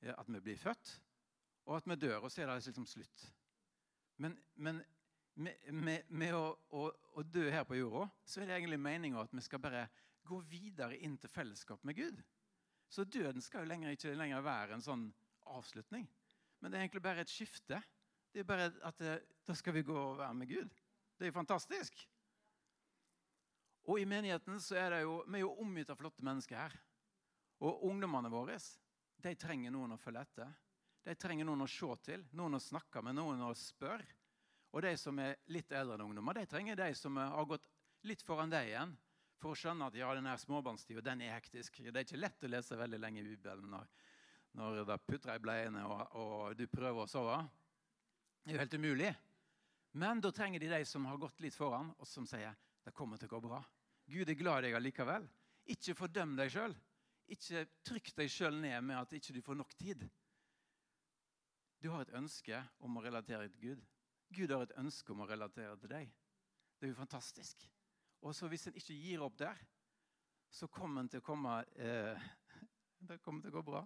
eh, 0.00 0.14
at 0.14 0.30
vi 0.30 0.40
blir 0.40 0.60
født, 0.60 0.94
og 1.66 1.76
at 1.80 1.88
vi 1.90 1.98
dør, 2.06 2.22
og 2.22 2.32
så 2.32 2.42
er 2.42 2.52
det 2.52 2.60
liksom 2.68 2.86
slutt. 2.86 3.26
Men, 4.22 4.38
men 4.54 4.80
med, 5.34 5.72
med, 5.72 6.10
med 6.14 6.34
å, 6.36 6.44
å, 6.70 6.86
å, 7.18 7.24
dø 7.26 7.48
her 7.50 7.66
på 7.66 7.78
jorda, 7.78 8.06
så 8.24 8.40
er 8.40 8.48
det 8.50 8.58
egentlig 8.58 8.80
meninga 8.82 9.24
at 9.24 9.34
vi 9.34 9.42
skal 9.44 9.62
bare 9.62 9.86
gå 10.24 10.38
videre 10.48 10.96
inn 10.96 11.16
til 11.20 11.32
fellesskap 11.32 11.82
med 11.84 11.98
Gud. 11.98 12.22
Så 12.88 13.04
døden 13.04 13.42
skal 13.42 13.64
jo 13.64 13.70
lenger, 13.72 13.94
ikke 13.96 14.14
lenger 14.16 14.44
være 14.44 14.76
en 14.76 14.84
sånn 14.84 15.08
avslutning. 15.50 16.06
Men 16.60 16.70
det 16.70 16.78
er 16.78 16.86
egentlig 16.86 17.04
bare 17.04 17.24
et 17.24 17.32
skifte. 17.32 17.80
Det 18.32 18.42
er 18.42 18.48
bare 18.48 18.70
at 18.86 19.02
eh, 19.04 19.22
Da 19.44 19.54
skal 19.54 19.74
vi 19.76 19.84
gå 19.84 19.94
og 19.94 20.18
være 20.18 20.34
med 20.38 20.48
Gud. 20.48 20.70
Det 21.18 21.26
er 21.26 21.32
jo 21.32 21.36
fantastisk. 21.36 21.98
Og 23.84 24.00
i 24.00 24.06
menigheten 24.08 24.56
så 24.62 24.78
er 24.80 24.94
det 24.94 25.00
jo, 25.02 25.18
vi 25.28 25.42
er 25.42 25.44
jo 25.44 25.52
omgitt 25.60 25.90
av 25.92 25.98
flotte 26.00 26.24
mennesker 26.24 26.56
her. 26.56 26.76
Og 27.60 27.84
ungdommene 27.90 28.30
våre 28.32 28.56
de 29.24 29.34
trenger 29.40 29.72
noen 29.74 29.94
å 29.94 30.00
følge 30.00 30.24
etter. 30.24 30.54
De 31.04 31.14
trenger 31.20 31.44
noen 31.44 31.66
å 31.66 31.68
se 31.68 31.90
til, 32.06 32.24
noen 32.32 32.56
å 32.56 32.62
snakke 32.62 33.02
med, 33.04 33.18
noen 33.18 33.42
å 33.44 33.52
spørre. 33.56 34.08
Og 34.74 34.82
de 34.82 34.90
som 34.98 35.18
er 35.22 35.36
litt 35.54 35.70
eldre 35.70 35.94
enn 35.94 36.08
ungdommer, 36.08 36.34
de 36.34 36.48
trenger 36.50 36.78
de 36.80 36.88
som 36.98 37.16
har 37.20 37.46
gått 37.46 37.68
litt 38.08 38.24
foran 38.26 38.50
deg 38.50 38.72
igjen 38.72 38.94
for 39.38 39.52
å 39.52 39.58
skjønne 39.58 39.86
at 39.86 39.98
ja, 39.98 40.08
denne 40.16 40.34
småbarnstida 40.40 41.04
den 41.04 41.22
er 41.22 41.36
hektisk. 41.36 41.78
Det 41.84 41.92
er 41.92 42.06
ikke 42.06 42.18
lett 42.18 42.46
å 42.46 42.50
lese 42.50 42.78
veldig 42.80 42.98
lenge 42.98 43.22
i 43.22 43.28
Bibelen 43.28 43.70
når, 43.70 43.86
når 44.58 44.80
det 44.88 44.96
putrer 45.06 45.38
i 45.38 45.44
bleiene 45.44 45.84
og, 45.86 46.02
og, 46.18 46.56
du 46.58 46.66
prøver 46.72 47.04
å 47.04 47.10
sove. 47.10 47.38
Det 48.42 48.50
er 48.50 48.58
jo 48.58 48.64
helt 48.64 48.76
umulig. 48.80 49.12
Men 49.94 50.24
da 50.24 50.34
trenger 50.34 50.64
de 50.64 50.72
de 50.74 50.82
som 50.90 51.06
har 51.06 51.22
gått 51.22 51.44
litt 51.44 51.54
foran, 51.54 51.92
og 51.94 52.08
som 52.10 52.26
sier 52.26 52.56
det 52.84 52.96
kommer 52.98 53.20
til 53.20 53.30
å 53.30 53.36
gå 53.36 53.44
bra. 53.46 53.62
Gud 54.10 54.28
er 54.28 54.36
glad 54.36 54.64
i 54.64 54.68
deg 54.68 54.80
allikevel. 54.80 55.30
Ikke 55.70 55.94
fordøm 55.96 56.34
deg 56.36 56.50
sjøl. 56.52 56.74
Ikke 57.30 57.62
trykk 57.86 58.10
deg 58.18 58.32
sjøl 58.32 58.58
ned 58.58 58.82
med 58.84 58.98
at 58.98 59.14
ikke 59.16 59.36
du 59.36 59.40
får 59.44 59.62
nok 59.62 59.72
tid. 59.78 60.02
Du 61.80 61.92
har 61.92 62.02
et 62.02 62.16
ønske 62.18 62.58
om 62.84 62.98
å 62.98 63.04
relatere 63.04 63.46
til 63.52 63.70
Gud. 63.70 63.84
Gud 64.34 64.52
har 64.52 64.64
et 64.66 64.76
ønske 64.80 65.12
om 65.14 65.22
å 65.24 65.28
relatere 65.28 65.76
til 65.80 65.92
deg. 65.92 66.12
Det 66.78 66.88
er 66.88 66.92
jo 66.92 66.98
fantastisk. 66.98 67.66
Og 68.24 68.34
så 68.36 68.48
hvis 68.50 68.68
en 68.68 68.78
ikke 68.78 68.96
gir 68.96 69.22
opp 69.24 69.36
der, 69.38 69.58
så 70.50 70.68
kommer 70.70 71.02
en 71.02 71.10
til 71.10 71.22
å 71.22 71.26
komme 71.26 71.58
eh, 71.76 72.26
Det 73.08 73.18
kommer 73.20 73.42
til 73.42 73.52
å 73.52 73.58
gå 73.58 73.62
bra. 73.66 73.82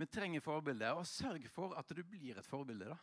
Vi 0.00 0.08
trenger 0.10 0.42
forbilder. 0.42 0.96
Og 0.98 1.06
sørg 1.06 1.44
for 1.52 1.76
at 1.78 1.92
du 1.94 2.02
blir 2.02 2.38
et 2.38 2.48
forbilde. 2.48 2.88
da. 2.90 2.96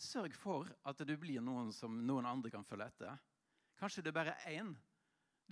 Sørg 0.00 0.34
for 0.34 0.70
at 0.88 1.02
du 1.06 1.12
blir 1.20 1.44
noen 1.44 1.70
som 1.76 2.00
noen 2.06 2.26
andre 2.26 2.50
kan 2.50 2.66
følge 2.66 2.88
etter. 2.90 3.20
Kanskje 3.78 4.02
det 4.02 4.10
er 4.10 4.18
bare 4.18 4.38
én 4.50 4.72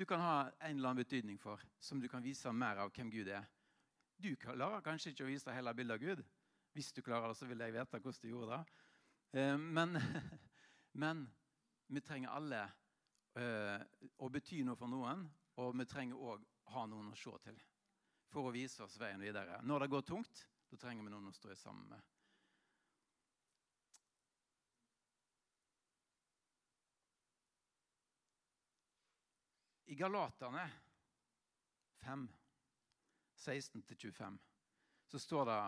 du 0.00 0.06
kan 0.06 0.20
ha 0.22 0.34
en 0.64 0.78
eller 0.78 0.88
annen 0.88 1.02
betydning 1.02 1.38
for, 1.38 1.60
som 1.78 2.00
du 2.00 2.08
kan 2.08 2.22
vise 2.24 2.48
mer 2.56 2.78
av 2.80 2.92
hvem 2.94 3.10
Gud 3.12 3.28
er. 3.28 3.44
Du 4.16 4.30
klarer 4.40 4.80
kanskje 4.84 5.12
ikke 5.12 5.26
å 5.26 5.28
vise 5.28 5.52
hele 5.52 5.74
bildet 5.76 5.98
av 5.98 6.00
Gud. 6.00 6.22
Hvis 6.72 6.88
du 6.96 7.02
klarer 7.04 7.28
det, 7.28 7.36
så 7.36 7.48
vil 7.50 7.60
jeg 7.60 7.74
vite 7.74 7.98
hvordan 7.98 8.22
du 8.22 8.28
gjorde 8.30 8.56
det. 8.56 8.86
Eh, 9.30 9.56
men, 9.58 10.00
men 10.92 11.26
vi 11.86 12.00
trenger 12.00 12.34
alle 12.34 12.66
å 14.18 14.28
bety 14.28 14.64
noe 14.66 14.76
for 14.76 14.90
noen. 14.90 15.22
Og 15.62 15.76
vi 15.78 15.86
trenger 15.86 16.18
òg 16.18 16.46
ha 16.74 16.86
noen 16.90 17.12
å 17.12 17.18
se 17.18 17.32
til 17.44 17.58
for 18.30 18.48
å 18.48 18.54
vise 18.54 18.82
oss 18.84 18.98
veien 19.00 19.20
videre. 19.22 19.58
Når 19.66 19.84
det 19.84 19.90
går 19.92 20.06
tungt, 20.06 20.44
da 20.70 20.78
trenger 20.78 21.06
vi 21.06 21.12
noen 21.12 21.30
å 21.30 21.34
stå 21.34 21.54
sammen 21.58 21.88
med. 21.90 22.02
I 29.90 29.96
Galaterne 29.98 30.68
5, 32.04 32.28
16-25, 33.42 34.38
så 35.10 35.18
står 35.18 35.48
det 35.50 35.62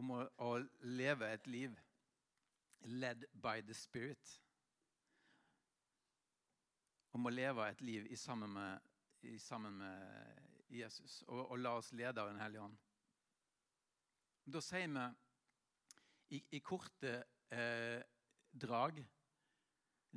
om 0.00 0.14
å, 0.16 0.22
å 0.40 0.54
leve 0.88 1.28
et 1.28 1.46
liv 1.52 1.74
led 2.80 3.26
by 3.32 3.60
the 3.62 3.74
Spirit 3.74 4.40
om 7.12 7.26
å 7.26 7.32
leve 7.32 7.66
et 7.66 7.80
liv 7.82 8.06
i 8.10 8.16
sammen 8.18 8.52
med, 8.54 8.90
i 9.26 9.38
sammen 9.38 9.76
med 9.80 10.70
Jesus 10.70 11.20
og, 11.26 11.50
og, 11.50 11.56
la 11.58 11.74
oss 11.80 11.90
lede 11.92 12.22
av 12.22 12.30
Den 12.30 12.40
hellige 12.40 12.62
ånd. 12.62 12.76
Da 14.50 14.62
sier 14.62 14.90
vi 14.94 16.38
i, 16.38 16.42
i 16.56 16.60
korte 16.62 17.16
eh, 17.50 18.02
drag 18.50 19.00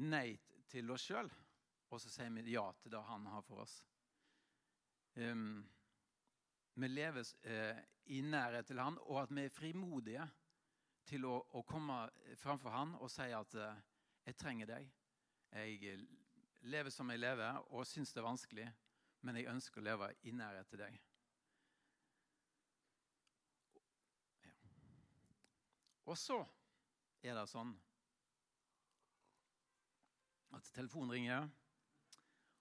nei 0.05 0.27
til 0.69 0.91
oss 0.93 1.05
sjøl, 1.09 1.29
og 1.89 2.01
så 2.01 2.09
sier 2.13 2.29
vi 2.33 2.53
ja 2.53 2.65
til 2.81 2.93
det 2.93 3.01
han 3.09 3.25
har 3.29 3.43
for 3.45 3.65
oss. 3.65 3.79
Um, 5.17 5.61
vi 6.73 6.89
lever 6.89 7.27
eh, 7.45 7.81
i 8.13 8.21
nærhet 8.25 8.69
til 8.69 8.81
han, 8.81 8.97
og 9.05 9.23
at 9.23 9.33
vi 9.33 9.45
er 9.45 9.53
frimodige 9.53 10.25
til 11.05 11.25
å, 11.27 11.37
å 11.53 11.61
komme 11.67 12.05
framfor 12.39 12.73
han 12.73 12.95
og 12.99 13.11
si 13.11 13.29
at 13.35 13.55
eh, 13.55 13.81
'jeg 14.25 14.37
trenger 14.39 14.65
deg'. 14.65 14.91
Jeg 15.53 15.97
lever 16.61 16.89
som 16.89 17.09
jeg 17.11 17.19
lever, 17.19 17.57
og 17.75 17.87
syns 17.87 18.13
det 18.13 18.21
er 18.21 18.27
vanskelig, 18.27 18.67
men 19.21 19.35
jeg 19.35 19.49
ønsker 19.51 19.81
å 19.81 19.83
leve 19.83 20.09
i 20.23 20.31
nærhet 20.31 20.69
til 20.69 20.79
deg. 20.79 20.99
Ja. 24.45 24.53
Og 26.05 26.17
så 26.17 26.39
er 27.23 27.35
det 27.37 27.47
sånn 27.51 27.75
at 30.53 30.71
telefonen 30.75 31.11
ringer. 31.11 31.49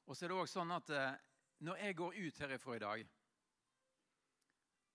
Og 0.07 0.17
så 0.17 0.27
er 0.27 0.33
det 0.33 0.39
òg 0.43 0.51
sånn 0.51 0.75
at 0.75 0.91
eh, 0.91 1.19
når 1.63 1.85
jeg 1.87 1.99
går 1.99 2.17
ut 2.19 2.41
herifra 2.43 2.77
i 2.77 2.83
dag 2.83 3.11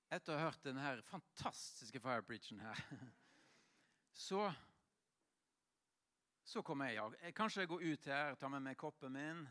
Etter 0.07 0.33
å 0.33 0.37
ha 0.39 0.47
hørt 0.47 0.63
denne 0.63 1.01
fantastiske 1.03 1.99
fire 1.99 2.23
preachen 2.23 2.61
her, 2.63 2.79
så 4.17 4.47
så 6.47 6.61
kommer 6.63 6.89
jeg. 6.89 7.15
jeg 7.21 7.35
Kanskje 7.35 7.63
jeg 7.63 7.69
går 7.69 7.81
ut 7.83 8.05
her, 8.07 8.35
tar 8.39 8.49
med 8.49 8.63
meg 8.63 8.77
koppen 8.79 9.11
min, 9.13 9.41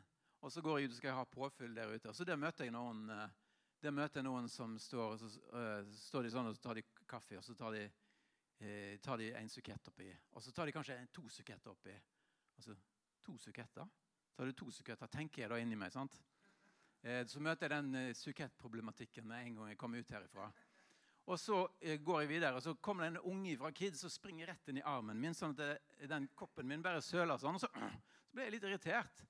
og 0.41 0.53
så 0.53 0.63
går 0.65 0.79
jeg 0.79 0.89
ut 0.89 0.95
og 0.95 0.99
skal 1.01 1.19
ha 1.19 1.25
påfyll 1.29 1.77
der 1.77 1.93
ute. 1.93 2.15
Så 2.15 2.25
der 2.25 2.39
møter 2.41 2.65
jeg 2.65 2.73
noen, 2.73 3.11
eh, 3.11 3.29
Der 3.83 3.93
møter 3.93 4.23
jeg 4.23 4.25
noen 4.25 4.49
som 4.49 4.79
står, 4.81 5.19
så 5.21 5.27
uh, 5.53 5.85
står 5.93 6.23
de 6.25 6.31
sånn, 6.33 6.47
og 6.49 6.55
så 6.57 6.63
tar 6.65 6.79
de 6.79 6.83
kaffe, 7.07 7.37
og 7.37 7.45
så 7.45 7.55
tar 7.55 7.75
de, 7.77 7.83
uh, 8.65 8.95
tar 9.05 9.21
de 9.21 9.27
en 9.37 9.51
sukett 9.53 9.89
oppi. 9.89 10.07
Og 10.33 10.43
så 10.43 10.51
tar 10.51 10.67
de 10.67 10.73
kanskje 10.73 10.97
to 11.13 11.29
suketter 11.29 11.71
oppi. 11.71 11.93
Altså, 12.57 12.75
to 13.23 13.37
suketter? 13.37 13.85
Tar 14.35 14.49
du 14.49 14.53
to 14.57 14.71
suketter, 14.73 15.13
tenker 15.13 15.43
jeg 15.43 15.53
da 15.53 15.59
inni 15.61 15.77
meg. 15.77 15.93
sant? 15.93 16.17
Uh, 17.05 17.21
så 17.29 17.39
møter 17.39 17.69
jeg 17.69 17.85
den 17.85 18.17
sukettproblematikken 18.17 19.31
en 19.31 19.61
gang 19.61 19.69
jeg 19.75 19.79
kommer 19.79 20.01
ut 20.01 20.17
herifra. 20.17 20.49
Og 21.27 21.41
så 21.43 21.65
eh, 21.81 21.99
går 21.99 22.23
jeg 22.23 22.31
videre, 22.37 22.59
og 22.59 22.63
så 22.63 22.77
kommer 22.79 23.05
det 23.05 23.17
en 23.17 23.33
unge 23.33 23.57
fra 23.59 23.73
Kids 23.75 24.05
og 24.07 24.13
springer 24.15 24.53
rett 24.53 24.69
inn 24.71 24.79
i 24.79 24.85
armen 24.87 25.19
min, 25.19 25.35
sånn 25.35 25.57
at 25.59 25.81
den 26.07 26.29
koppen 26.39 26.69
min 26.71 26.85
bare 26.85 27.03
søler 27.03 27.41
sånn. 27.43 27.59
Og 27.59 27.65
så, 27.65 27.71
så 28.29 28.37
ble 28.37 28.47
jeg 28.47 28.55
litt 28.55 28.69
irritert. 28.69 29.25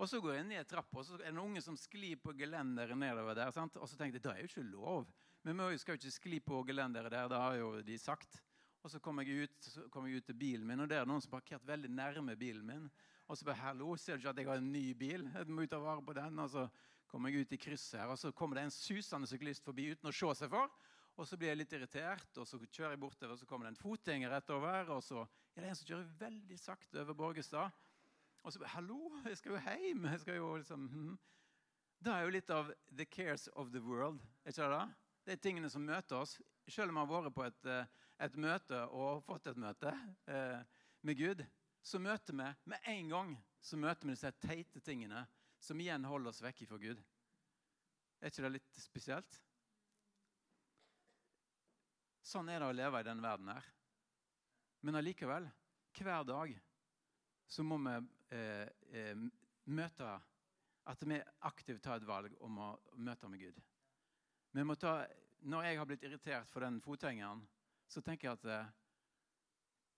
Og 0.00 0.08
så 0.10 0.18
går 0.24 0.38
jeg 0.38 0.46
ned 0.48 0.66
trappa, 0.66 0.98
og 0.98 1.06
så 1.06 1.14
er 1.14 1.22
det 1.22 1.28
en 1.30 1.42
unge 1.44 1.62
som 1.62 1.76
sklir 1.78 2.18
på 2.18 2.32
gelenderet 2.34 2.98
nedover 2.98 3.36
der. 3.38 3.52
Sant? 3.54 3.76
Og 3.78 3.86
så 3.86 3.98
tenkte 3.98 4.18
jeg 4.18 4.24
det 4.24 4.32
er 4.32 4.40
jo 4.40 4.50
ikke 4.50 4.70
lov. 4.72 5.12
Men 5.46 5.62
vi 5.68 5.78
skal 5.78 5.94
jo 5.94 6.00
ikke 6.00 6.14
skli 6.16 6.40
på 6.42 6.62
gelenderet 6.66 7.12
der, 7.12 7.28
det 7.30 7.38
har 7.44 7.58
jo 7.60 7.70
de 7.86 7.98
sagt. 7.98 8.40
Og 8.82 8.90
så 8.90 8.98
kom 8.98 9.20
jeg 9.22 9.46
ut, 9.46 9.68
kom 9.94 10.08
jeg 10.08 10.18
ut 10.18 10.26
til 10.26 10.38
bilen 10.38 10.66
min, 10.66 10.82
og 10.82 10.88
der 10.90 11.04
er 11.04 11.06
noen 11.06 11.22
som 11.22 11.30
parkert 11.30 11.62
veldig 11.66 11.90
nærme 11.92 12.34
bilen 12.38 12.66
min. 12.66 12.88
Og 13.30 13.38
så 13.38 13.46
bare 13.46 13.62
'Hallo, 13.62 13.96
ser 13.96 14.16
du 14.16 14.18
ikke 14.18 14.30
at 14.30 14.38
jeg 14.38 14.46
har 14.46 14.58
en 14.58 14.72
ny 14.72 14.92
bil?' 14.92 15.30
Jeg 15.34 15.46
må 15.46 15.62
ut 15.62 15.72
og 15.72 15.82
vare 15.82 16.02
på 16.02 16.12
den. 16.12 16.38
Og 16.38 16.50
så 16.50 16.68
kommer 17.06 17.28
jeg 17.30 17.40
ut 17.46 17.52
i 17.52 17.56
krysset 17.56 18.00
her, 18.00 18.06
og 18.06 18.18
så 18.18 18.32
kommer 18.32 18.56
det 18.56 18.64
en 18.64 18.70
susende 18.70 19.26
syklist 19.26 19.64
forbi 19.64 19.92
uten 19.92 20.08
å 20.08 20.12
se 20.12 20.34
seg 20.34 20.50
for. 20.50 20.70
Og 21.20 21.28
så 21.28 21.36
blir 21.36 21.52
jeg 21.52 21.60
litt 21.60 21.74
irritert, 21.76 22.38
og 22.40 22.46
så 22.48 22.58
kjører 22.62 22.94
jeg 22.94 23.02
bortover, 23.02 23.34
og 23.34 23.40
så 23.40 23.46
kommer 23.48 23.68
det 23.68 23.74
en 23.74 23.82
fotgjenger 23.82 24.32
rett 24.32 24.52
over. 24.54 24.94
Og 24.94 25.02
så 25.04 25.26
er 25.52 25.64
det 25.64 25.70
en 25.70 25.78
som 25.78 25.90
kjører 25.90 26.14
veldig 26.22 26.58
sakte 26.60 27.02
over 27.02 27.18
Borgestad. 27.18 27.82
Og 28.42 28.52
så 28.52 28.64
'Hallo, 28.64 29.12
jeg 29.24 29.36
skal 29.36 29.52
jo 29.52 29.58
hjem.' 29.58 30.10
Jeg 30.10 30.20
skal 30.20 30.36
jo 30.36 30.56
liksom... 30.56 30.88
Hmm. 30.88 31.18
Det 32.02 32.12
er 32.12 32.22
jo 32.22 32.30
litt 32.34 32.50
av 32.50 32.72
'the 32.90 33.04
cares 33.04 33.48
of 33.52 33.70
the 33.70 33.80
world'. 33.80 34.22
ikke 34.46 34.70
det? 34.70 34.94
Det 35.24 35.32
er 35.32 35.36
tingene 35.36 35.70
som 35.70 35.82
møter 35.82 36.16
oss. 36.16 36.40
Selv 36.68 36.88
om 36.88 36.94
vi 36.94 37.00
har 37.00 37.22
vært 37.22 37.34
på 37.34 37.44
et, 37.44 37.66
eh, 37.66 37.86
et, 38.18 38.36
møte 38.36 38.86
og 38.88 39.22
fått 39.24 39.46
et 39.46 39.56
møte 39.56 39.92
eh, 40.26 40.62
med 41.02 41.16
Gud, 41.16 41.46
så 41.82 41.98
møter 41.98 42.32
vi 42.32 42.54
med 42.64 42.78
en 42.86 43.08
gang 43.08 43.44
så 43.62 43.76
møter 43.76 44.06
vi 44.06 44.14
disse 44.16 44.32
teite 44.42 44.80
tingene 44.80 45.26
som 45.62 45.78
igjen 45.80 46.04
holder 46.04 46.32
oss 46.32 46.42
vekk 46.42 46.64
fra 46.66 46.78
Gud. 46.82 46.98
Er 48.20 48.30
ikke 48.30 48.42
det 48.42 48.52
litt 48.56 48.82
spesielt? 48.82 49.38
Sånn 52.22 52.48
er 52.52 52.62
det 52.62 52.68
å 52.70 52.74
leve 52.74 53.00
i 53.02 53.06
denne 53.06 53.24
verden 53.24 53.50
her. 53.50 53.66
Men 54.82 54.98
allikevel, 54.98 55.48
hver 55.98 56.26
dag 56.26 56.52
så 57.46 57.64
må 57.66 57.78
vi 57.82 57.94
eh, 58.34 58.68
eh, 58.94 59.24
møte 59.70 60.12
At 60.90 61.02
vi 61.06 61.18
aktivt 61.46 61.82
tar 61.84 62.00
et 62.00 62.06
valg 62.06 62.32
om 62.42 62.56
å 62.58 62.68
møte 62.98 63.28
med 63.30 63.38
Gud. 63.38 63.58
Vi 64.50 64.64
må 64.66 64.74
ta, 64.74 65.04
når 65.46 65.68
jeg 65.68 65.78
har 65.78 65.86
blitt 65.86 66.06
irritert 66.08 66.50
for 66.50 66.66
den 66.66 66.80
fotgjengeren, 66.82 67.44
så 67.86 68.02
tenker 68.02 68.28
jeg 68.28 68.40
at 68.40 68.48
eh, 68.50 68.72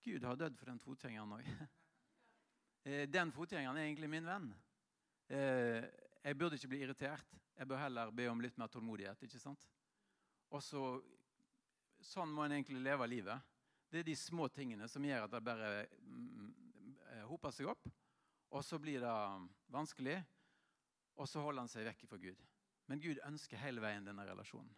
Gud 0.05 0.27
har 0.27 0.37
dødd 0.37 0.59
for 0.59 0.69
den 0.69 0.81
fotgjengeren 0.83 1.33
òg. 1.39 1.49
eh, 2.85 3.07
den 3.09 3.33
fotgjengeren 3.33 3.79
er 3.81 3.87
egentlig 3.87 4.11
min 4.13 4.29
venn. 4.29 4.51
Eh, 5.33 5.81
jeg 6.21 6.37
burde 6.37 6.59
ikke 6.59 6.69
bli 6.75 6.83
irritert. 6.85 7.33
Jeg 7.57 7.69
bør 7.71 7.81
heller 7.81 8.13
be 8.13 8.29
om 8.29 8.43
litt 8.43 8.57
mer 8.61 8.69
tålmodighet. 8.69 9.25
ikke 9.25 9.41
sant? 9.41 9.65
Og 10.53 10.61
så, 10.63 10.83
Sånn 12.05 12.29
må 12.33 12.45
en 12.45 12.53
egentlig 12.53 12.83
leve 12.85 13.07
livet. 13.09 13.53
Det 13.89 14.01
er 14.01 14.07
de 14.07 14.15
små 14.17 14.47
tingene 14.53 14.87
som 14.91 15.05
gjør 15.05 15.25
at 15.25 15.33
det 15.33 15.45
bare 15.45 15.69
mm, 16.05 16.49
eh, 17.11 17.23
hoper 17.29 17.53
seg 17.55 17.69
opp. 17.71 17.87
Og 18.53 18.63
så 18.63 18.77
blir 18.79 19.01
det 19.01 19.13
vanskelig, 19.73 20.19
og 21.17 21.27
så 21.27 21.41
holder 21.41 21.65
han 21.65 21.71
seg 21.71 21.87
vekk 21.89 22.05
fra 22.09 22.19
Gud. 22.21 22.41
Men 22.85 23.01
Gud 23.01 23.21
ønsker 23.25 23.59
hele 23.59 23.81
veien 23.81 24.05
denne 24.05 24.25
relasjonen. 24.27 24.69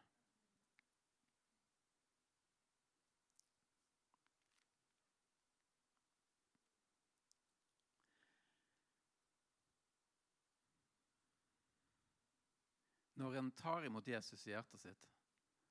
Når 13.18 13.40
en 13.40 13.52
tar 13.58 13.86
imot 13.86 14.08
Jesus 14.08 14.46
i 14.46 14.54
hjertet 14.54 14.80
sitt, 14.80 15.08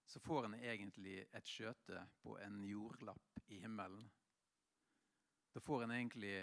så 0.07 0.21
får 0.21 0.45
en 0.47 0.55
egentlig 0.55 1.19
et 1.35 1.49
skjøte 1.51 2.03
på 2.23 2.37
en 2.39 2.61
jordlapp 2.65 3.41
i 3.51 3.59
himmelen. 3.63 4.07
Da 5.53 5.61
får 5.61 5.85
en 5.85 5.95
egentlig 5.97 6.37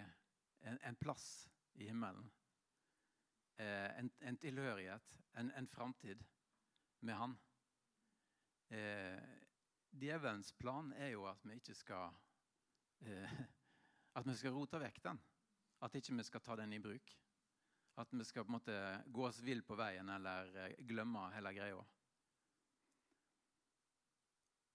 en, 0.67 0.79
en 0.81 0.95
plass 0.99 1.47
i 1.79 1.87
himmelen. 1.87 2.27
Eh, 3.55 3.99
en, 3.99 4.11
en, 4.19 4.37
tilhørighet, 4.37 5.17
en, 5.39 5.51
en 5.51 5.67
framtid 5.67 6.23
med 6.99 7.15
Han. 7.15 7.37
Eh, 8.73 9.19
Djevelens 9.93 10.51
plan 10.57 10.91
er 10.97 11.13
jo 11.13 11.27
at 11.29 11.43
vi 11.45 11.59
ikke 11.59 11.75
skal 11.77 12.15
eh, 13.05 13.41
At 14.17 14.27
vi 14.29 14.35
skal 14.37 14.53
rote 14.53 14.77
vekk 14.77 14.99
den. 15.07 15.19
At 15.81 15.95
ikke 15.97 16.13
vi 16.13 16.23
skal 16.25 16.41
ta 16.45 16.55
den 16.59 16.73
i 16.75 16.81
bruk. 16.81 17.15
At 17.97 18.11
vi 18.13 18.25
skal 18.25 18.45
på 18.45 18.51
en 18.51 18.57
måte 18.59 18.75
gå 19.09 19.25
oss 19.25 19.39
vill 19.41 19.63
på 19.65 19.77
veien 19.77 20.09
eller 20.09 20.51
eh, 20.65 20.75
glemme 20.85 21.29
hele 21.33 21.53
greia. 21.55 21.79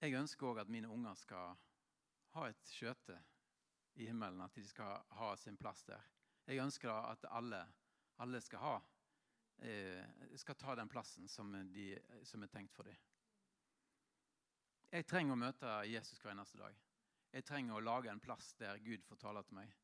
Jeg 0.01 0.14
ønsker 0.14 0.46
òg 0.46 0.62
at 0.62 0.70
mine 0.70 0.90
unger 0.92 1.14
skal 1.18 1.57
ha 2.36 2.46
et 2.49 2.70
skjøte 2.70 3.16
i 3.99 4.07
himmelen. 4.07 4.40
At 4.44 4.55
de 4.55 4.64
skal 4.66 5.03
ha 5.18 5.34
sin 5.36 5.59
plass 5.59 5.82
der. 5.88 6.05
Jeg 6.46 6.62
ønsker 6.62 6.92
at 6.92 7.26
alle 7.30 7.64
alle 8.18 8.40
skal 8.40 8.59
ha, 8.59 8.82
eh, 9.59 10.05
skal 10.36 10.55
ta 10.55 10.74
den 10.74 10.88
plassen 10.88 11.28
som, 11.28 11.53
de, 11.72 11.99
som 12.22 12.42
er 12.42 12.51
tenkt 12.51 12.74
for 12.74 12.88
dem. 12.88 12.96
Jeg 14.90 15.07
trenger 15.07 15.36
å 15.36 15.38
møte 15.38 15.74
Jesus 15.86 16.18
hver 16.22 16.32
eneste 16.32 16.59
dag. 16.59 16.74
Jeg 17.30 17.44
trenger 17.44 17.76
å 17.76 17.84
lage 17.84 18.11
en 18.11 18.22
plass 18.24 18.55
der 18.59 18.80
Gud 18.82 19.05
får 19.05 19.20
tale 19.20 19.42
til 19.44 19.59
meg. 19.61 19.74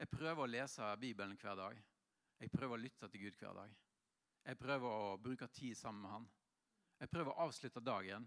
Jeg 0.00 0.10
prøver 0.10 0.42
å 0.42 0.50
lese 0.50 0.88
Bibelen 1.00 1.36
hver 1.40 1.56
dag. 1.56 1.82
Jeg 2.40 2.50
prøver 2.52 2.76
å 2.76 2.80
lytte 2.80 3.08
til 3.12 3.26
Gud 3.26 3.36
hver 3.40 3.54
dag. 3.56 3.76
Jeg 4.46 4.58
prøver 4.58 4.88
å 4.88 5.16
bruke 5.20 5.48
tid 5.48 5.76
sammen 5.76 6.02
med 6.02 6.10
Han. 6.10 6.26
Jeg 7.00 7.10
prøver 7.12 7.32
å 7.32 7.46
avslutte 7.46 7.84
dagen 7.84 8.26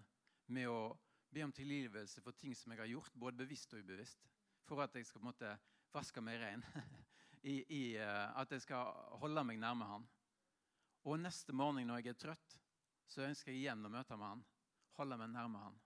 med 0.54 0.70
å 0.70 0.82
be 1.30 1.44
om 1.46 1.54
tilgivelse 1.54 2.22
for 2.26 2.38
ting 2.38 2.56
som 2.58 2.74
jeg 2.74 2.82
har 2.82 2.90
gjort, 2.90 3.14
både 3.14 3.44
bevisst 3.44 3.74
og 3.74 3.84
ubevisst. 3.84 4.26
For 4.68 4.82
at 4.84 4.96
jeg 4.96 5.08
skal 5.08 5.22
på 5.22 5.28
en 5.28 5.32
måte 5.32 5.52
vaske 5.94 6.22
meg 6.22 6.40
ren 6.42 6.64
i, 7.52 7.62
i 7.64 7.84
uh, 7.98 8.34
at 8.40 8.52
jeg 8.54 8.66
skal 8.66 8.94
holde 9.22 9.44
meg 9.46 9.62
nærme 9.62 9.88
han. 9.90 10.08
Og 11.08 11.20
neste 11.22 11.56
morgen 11.56 11.88
når 11.88 12.02
jeg 12.02 12.14
er 12.14 12.24
trøtt, 12.26 12.58
så 13.10 13.26
ønsker 13.26 13.54
jeg 13.54 13.64
igjen 13.64 13.86
å 13.86 13.94
møte 13.94 14.18
med 14.18 14.36
han. 14.36 14.42
Holde 15.00 15.18
meg 15.22 15.32
nærme 15.34 15.62
han. 15.64 15.78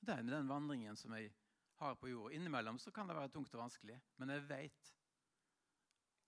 Det 0.00 0.14
er 0.14 0.26
den 0.26 0.50
vandringen 0.50 0.96
som 0.98 1.14
jeg 1.16 1.30
har 1.78 1.96
på 1.98 2.10
jorda. 2.10 2.34
Innimellom 2.36 2.78
så 2.78 2.92
kan 2.94 3.08
det 3.08 3.16
være 3.16 3.32
tungt 3.34 3.54
og 3.54 3.64
vanskelig, 3.64 3.98
men 4.18 4.34
jeg 4.34 4.46
vet 4.50 4.92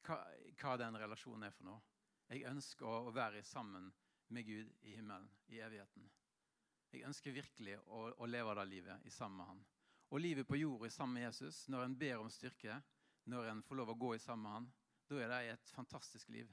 hva, 0.07 0.21
hva 0.63 0.77
den 0.81 0.99
relasjonen 1.01 1.49
er 1.49 1.55
for 1.55 1.69
noe. 1.69 1.83
Jeg 2.31 2.47
ønsker 2.47 2.87
å 2.87 3.13
være 3.15 3.43
sammen 3.47 3.91
med 4.31 4.47
Gud 4.47 4.71
i 4.87 4.95
himmelen, 4.95 5.27
i 5.51 5.59
evigheten. 5.59 6.07
Jeg 6.91 7.07
ønsker 7.07 7.35
virkelig 7.35 7.77
å, 7.87 8.09
å 8.19 8.27
leve 8.27 8.55
det 8.59 8.67
livet 8.71 9.07
i 9.07 9.13
sammen 9.15 9.39
med 9.39 9.51
Han. 9.53 9.61
Og 10.11 10.21
livet 10.21 10.47
på 10.47 10.59
jorda 10.59 10.91
sammen 10.91 11.21
med 11.21 11.29
Jesus, 11.29 11.69
når 11.71 11.85
en 11.85 11.99
ber 11.99 12.17
om 12.19 12.31
styrke, 12.31 12.81
når 13.31 13.53
en 13.53 13.63
får 13.63 13.79
lov 13.79 13.93
å 13.93 13.99
gå 14.01 14.15
i 14.17 14.23
sammen 14.23 14.43
med 14.43 14.57
han, 14.57 14.67
da 15.11 15.21
er 15.23 15.31
det 15.31 15.39
et 15.53 15.71
fantastisk 15.75 16.29
liv. 16.35 16.51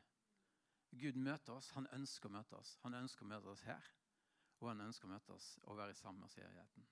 Gud 0.92 1.18
møter 1.18 1.56
oss. 1.58 1.72
Han 1.74 1.90
ønsker 1.94 2.30
å 2.30 2.36
møte 2.38 2.58
oss. 2.58 2.76
Han 2.84 2.94
ønsker 2.98 3.26
å 3.26 3.32
møte 3.32 3.50
oss 3.50 3.66
her. 3.66 3.90
Og 4.62 4.70
han 4.72 4.86
ønsker 4.86 5.10
å 5.10 5.12
møte 5.12 5.34
oss 5.34 5.50
og 5.66 5.78
være 5.78 5.98
sammen 5.98 6.22
med 6.22 6.30
oss 6.30 6.38
i 6.38 6.46
evigheten. 6.46 6.88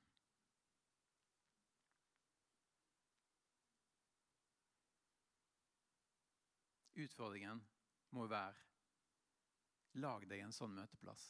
Utfordringen 7.06 7.62
må 8.16 8.26
være 8.32 8.56
lag 10.00 10.24
deg 10.30 10.46
en 10.46 10.54
sånn 10.56 10.76
møteplass. 10.78 11.26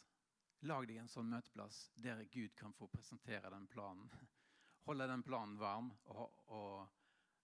Lag 0.66 0.88
deg 0.90 0.98
en 0.98 1.12
sånn 1.12 1.30
møteplass 1.30 1.92
der 2.02 2.24
Gud 2.34 2.56
kan 2.58 2.74
få 2.74 2.88
presentere 2.90 3.52
den 3.54 3.68
planen. 3.70 4.10
Holde 4.88 5.08
den 5.10 5.24
planen 5.26 5.58
varm 5.62 5.92
og, 6.14 6.40
og 6.54 6.96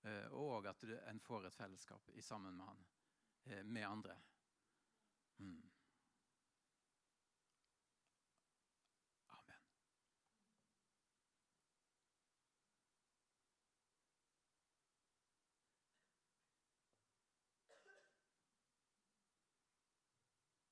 Eh, 0.02 0.28
og 0.34 0.66
at 0.66 0.84
en 0.84 1.20
får 1.22 1.46
et 1.48 1.56
fellesskap 1.56 2.10
sammen 2.26 2.58
med 2.58 2.66
han, 2.66 2.86
eh, 3.46 3.64
med 3.64 3.88
andre. 3.88 4.16
Mm. 5.38 5.71